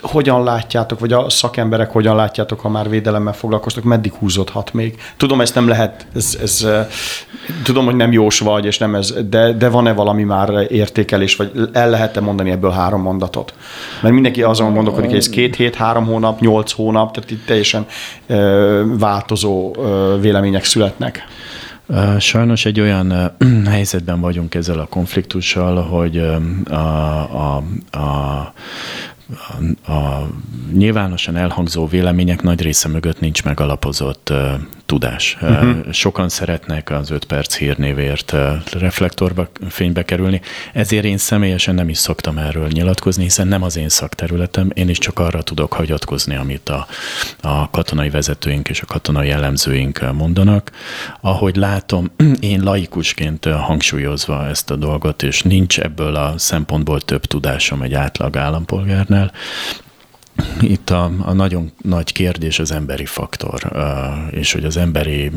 Hogyan 0.00 0.42
látjátok, 0.42 1.00
vagy 1.00 1.12
a 1.12 1.30
szakemberek 1.30 1.92
hogyan 1.92 2.16
látjátok, 2.16 2.60
ha 2.60 2.68
már 2.68 2.88
védelemmel 2.88 3.32
foglalkoztok, 3.32 3.84
meddig 3.84 4.12
húzódhat 4.12 4.72
még? 4.72 4.98
Tudom, 5.16 5.40
ezt 5.40 5.54
nem 5.54 5.68
lehet, 5.68 6.06
ez, 6.14 6.38
ez, 6.42 6.66
tudom, 7.64 7.84
hogy 7.84 7.96
nem 7.96 8.12
jós 8.12 8.38
vagy, 8.38 8.64
és 8.64 8.78
nem 8.78 8.94
ez, 8.94 9.14
de, 9.28 9.52
de 9.52 9.68
van-e 9.68 9.92
valami 9.92 10.22
már 10.22 10.66
értékelés, 10.68 11.36
vagy 11.36 11.50
el 11.72 11.90
lehet-e 11.90 12.20
mondani 12.20 12.50
ebből 12.50 12.70
három 12.70 13.02
mondatot? 13.02 13.54
Mert 14.02 14.14
mindenki 14.14 14.42
azon 14.42 14.74
gondolkodik, 14.74 15.08
hogy 15.08 15.18
ez 15.18 15.28
két 15.28 15.56
hét, 15.56 15.74
három 15.74 16.04
hónap, 16.04 16.40
nyolc 16.40 16.72
hónap, 16.72 17.12
tehát 17.12 17.30
itt 17.30 17.46
teljesen 17.46 17.86
változó 18.98 19.74
vélemények 20.20 20.64
születnek. 20.64 21.24
Sajnos 22.18 22.64
egy 22.64 22.80
olyan 22.80 23.32
helyzetben 23.66 24.20
vagyunk 24.20 24.54
ezzel 24.54 24.78
a 24.78 24.86
konfliktussal, 24.86 25.82
hogy 25.82 26.18
a, 26.68 26.74
a, 26.74 27.56
a 27.90 28.52
a, 29.28 29.92
a 29.92 30.28
nyilvánosan 30.72 31.36
elhangzó 31.36 31.86
vélemények 31.86 32.42
nagy 32.42 32.62
része 32.62 32.88
mögött 32.88 33.20
nincs 33.20 33.44
megalapozott 33.44 34.30
uh, 34.30 34.52
tudás. 34.86 35.36
Uh-huh. 35.40 35.92
Sokan 35.92 36.28
szeretnek 36.28 36.90
az 36.90 37.10
öt 37.10 37.24
perc 37.24 37.56
hírnévért 37.56 38.32
uh, 38.32 38.40
reflektorba 38.72 39.48
fénybe 39.68 40.04
kerülni, 40.04 40.40
ezért 40.72 41.04
én 41.04 41.16
személyesen 41.16 41.74
nem 41.74 41.88
is 41.88 41.98
szoktam 41.98 42.38
erről 42.38 42.68
nyilatkozni, 42.68 43.22
hiszen 43.22 43.48
nem 43.48 43.62
az 43.62 43.76
én 43.76 43.88
szakterületem, 43.88 44.70
én 44.74 44.88
is 44.88 44.98
csak 44.98 45.18
arra 45.18 45.42
tudok 45.42 45.72
hagyatkozni, 45.72 46.36
amit 46.36 46.68
a, 46.68 46.86
a 47.40 47.70
katonai 47.70 48.10
vezetőink 48.10 48.68
és 48.68 48.80
a 48.80 48.86
katonai 48.86 49.28
jellemzőink 49.28 50.12
mondanak. 50.12 50.70
Ahogy 51.20 51.56
látom, 51.56 52.10
én 52.40 52.62
laikusként 52.62 53.44
hangsúlyozva 53.44 54.46
ezt 54.46 54.70
a 54.70 54.76
dolgot, 54.76 55.22
és 55.22 55.42
nincs 55.42 55.80
ebből 55.80 56.14
a 56.14 56.34
szempontból 56.38 57.00
több 57.00 57.24
tudásom 57.24 57.82
egy 57.82 57.94
átlag 57.94 58.36
állampolgárnál, 58.36 59.15
Yeah. 59.16 59.30
Itt 60.60 60.90
a, 60.90 61.10
a 61.18 61.32
nagyon 61.32 61.72
nagy 61.82 62.12
kérdés 62.12 62.58
az 62.58 62.72
emberi 62.72 63.04
faktor, 63.04 63.72
és 64.30 64.52
hogy 64.52 64.64
az 64.64 64.76
emberi, 64.76 65.30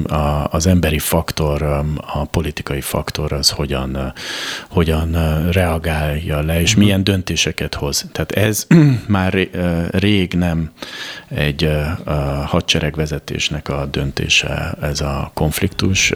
az 0.50 0.68
emberi 0.68 1.00
faktor, 1.00 1.62
a 1.96 2.26
politikai 2.26 2.82
faktor 2.82 3.34
az 3.34 3.50
hogyan, 3.50 4.14
hogyan 4.68 5.18
reagálja 5.52 6.42
le, 6.42 6.62
és 6.62 6.76
milyen 6.76 7.04
döntéseket 7.04 7.76
hoz. 7.76 8.06
Tehát 8.12 8.32
ez 8.32 8.68
már 9.08 9.34
rég 9.92 10.34
nem 10.34 10.72
egy 11.28 11.70
hadseregvezetésnek 12.46 13.70
a 13.70 13.86
döntése, 13.86 14.76
ez 14.82 15.02
a 15.02 15.32
konfliktus, 15.34 16.12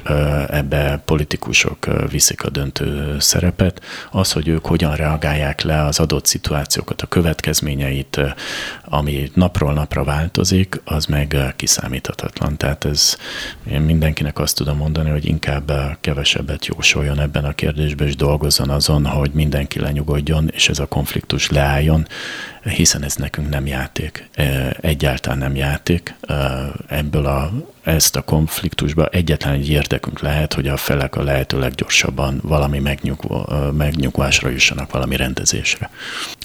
ebbe 0.48 1.02
politikusok 1.06 2.10
viszik 2.10 2.44
a 2.44 2.50
döntő 2.50 3.16
szerepet. 3.20 3.82
Az, 4.12 4.32
hogy 4.32 4.48
ők 4.48 4.66
hogyan 4.66 4.96
reagálják 4.96 5.62
le 5.62 5.84
az 5.84 6.00
adott 6.00 6.26
szituációkat, 6.26 7.02
a 7.02 7.08
következményeit, 7.08 8.20
ami 8.86 9.32
napról 9.34 9.74
napra 9.74 10.04
változik, 10.04 10.82
az 10.86 11.06
meg 11.06 11.54
kiszámíthatatlan. 11.56 12.58
Tehát 12.58 12.86
ez 12.86 13.18
én 13.72 13.82
mindenkinek 13.82 14.40
azt 14.40 14.56
tudom 14.56 14.78
mondani, 14.78 15.10
hogy 15.10 15.26
inkább 15.26 15.72
kevesebbet 16.02 16.66
jósoljon 16.66 17.20
ebben 17.20 17.46
a 17.46 17.54
kérdésben, 17.54 18.08
és 18.08 18.16
dolgozzon 18.16 18.70
azon, 18.70 19.06
hogy 19.06 19.32
mindenki 19.34 19.80
lenyugodjon, 19.80 20.50
és 20.54 20.70
ez 20.70 20.80
a 20.80 20.86
konfliktus 20.86 21.50
leálljon, 21.50 22.08
hiszen 22.64 23.04
ez 23.04 23.16
nekünk 23.16 23.50
nem 23.50 23.68
játék. 23.68 24.30
Egyáltalán 24.82 25.38
nem 25.38 25.56
játék. 25.56 26.16
Ebből 26.88 27.26
a, 27.26 27.52
ezt 27.84 28.16
a 28.16 28.22
konfliktusba 28.22 29.06
egyetlen 29.06 29.54
egy 29.54 29.70
érdekünk 29.70 30.20
lehet, 30.20 30.54
hogy 30.54 30.68
a 30.68 30.78
felek 30.78 31.16
a 31.16 31.24
lehető 31.24 31.60
leggyorsabban 31.60 32.40
valami 32.44 32.80
megnyugv, 32.80 33.26
megnyugvásra 33.78 34.50
jussanak, 34.50 34.92
valami 34.92 35.16
rendezésre. 35.16 35.90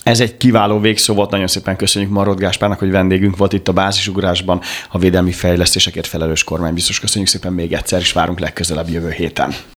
Ez 0.02 0.20
egy 0.20 0.36
kiváló 0.36 0.80
végszó 0.80 1.14
volt, 1.14 1.30
nagyon 1.30 1.46
szépen 1.46 1.76
köszönjük 1.76 2.10
Marod 2.10 2.38
Gáspárnak, 2.38 2.78
hogy 2.78 2.90
vendégünk 2.90 3.36
volt 3.36 3.52
itt 3.52 3.68
a 3.68 3.72
bázisugrásban, 3.72 4.60
a 4.90 4.98
védelmi 4.98 5.32
fejlesztésekért 5.32 6.06
felelős 6.06 6.44
kormány. 6.44 6.74
Biztos 6.74 7.00
köszönjük 7.00 7.30
szépen 7.30 7.52
még 7.52 7.72
egyszer, 7.72 8.00
és 8.00 8.12
várunk 8.12 8.38
legközelebb 8.38 8.88
jövő 8.88 9.10
héten. 9.10 9.54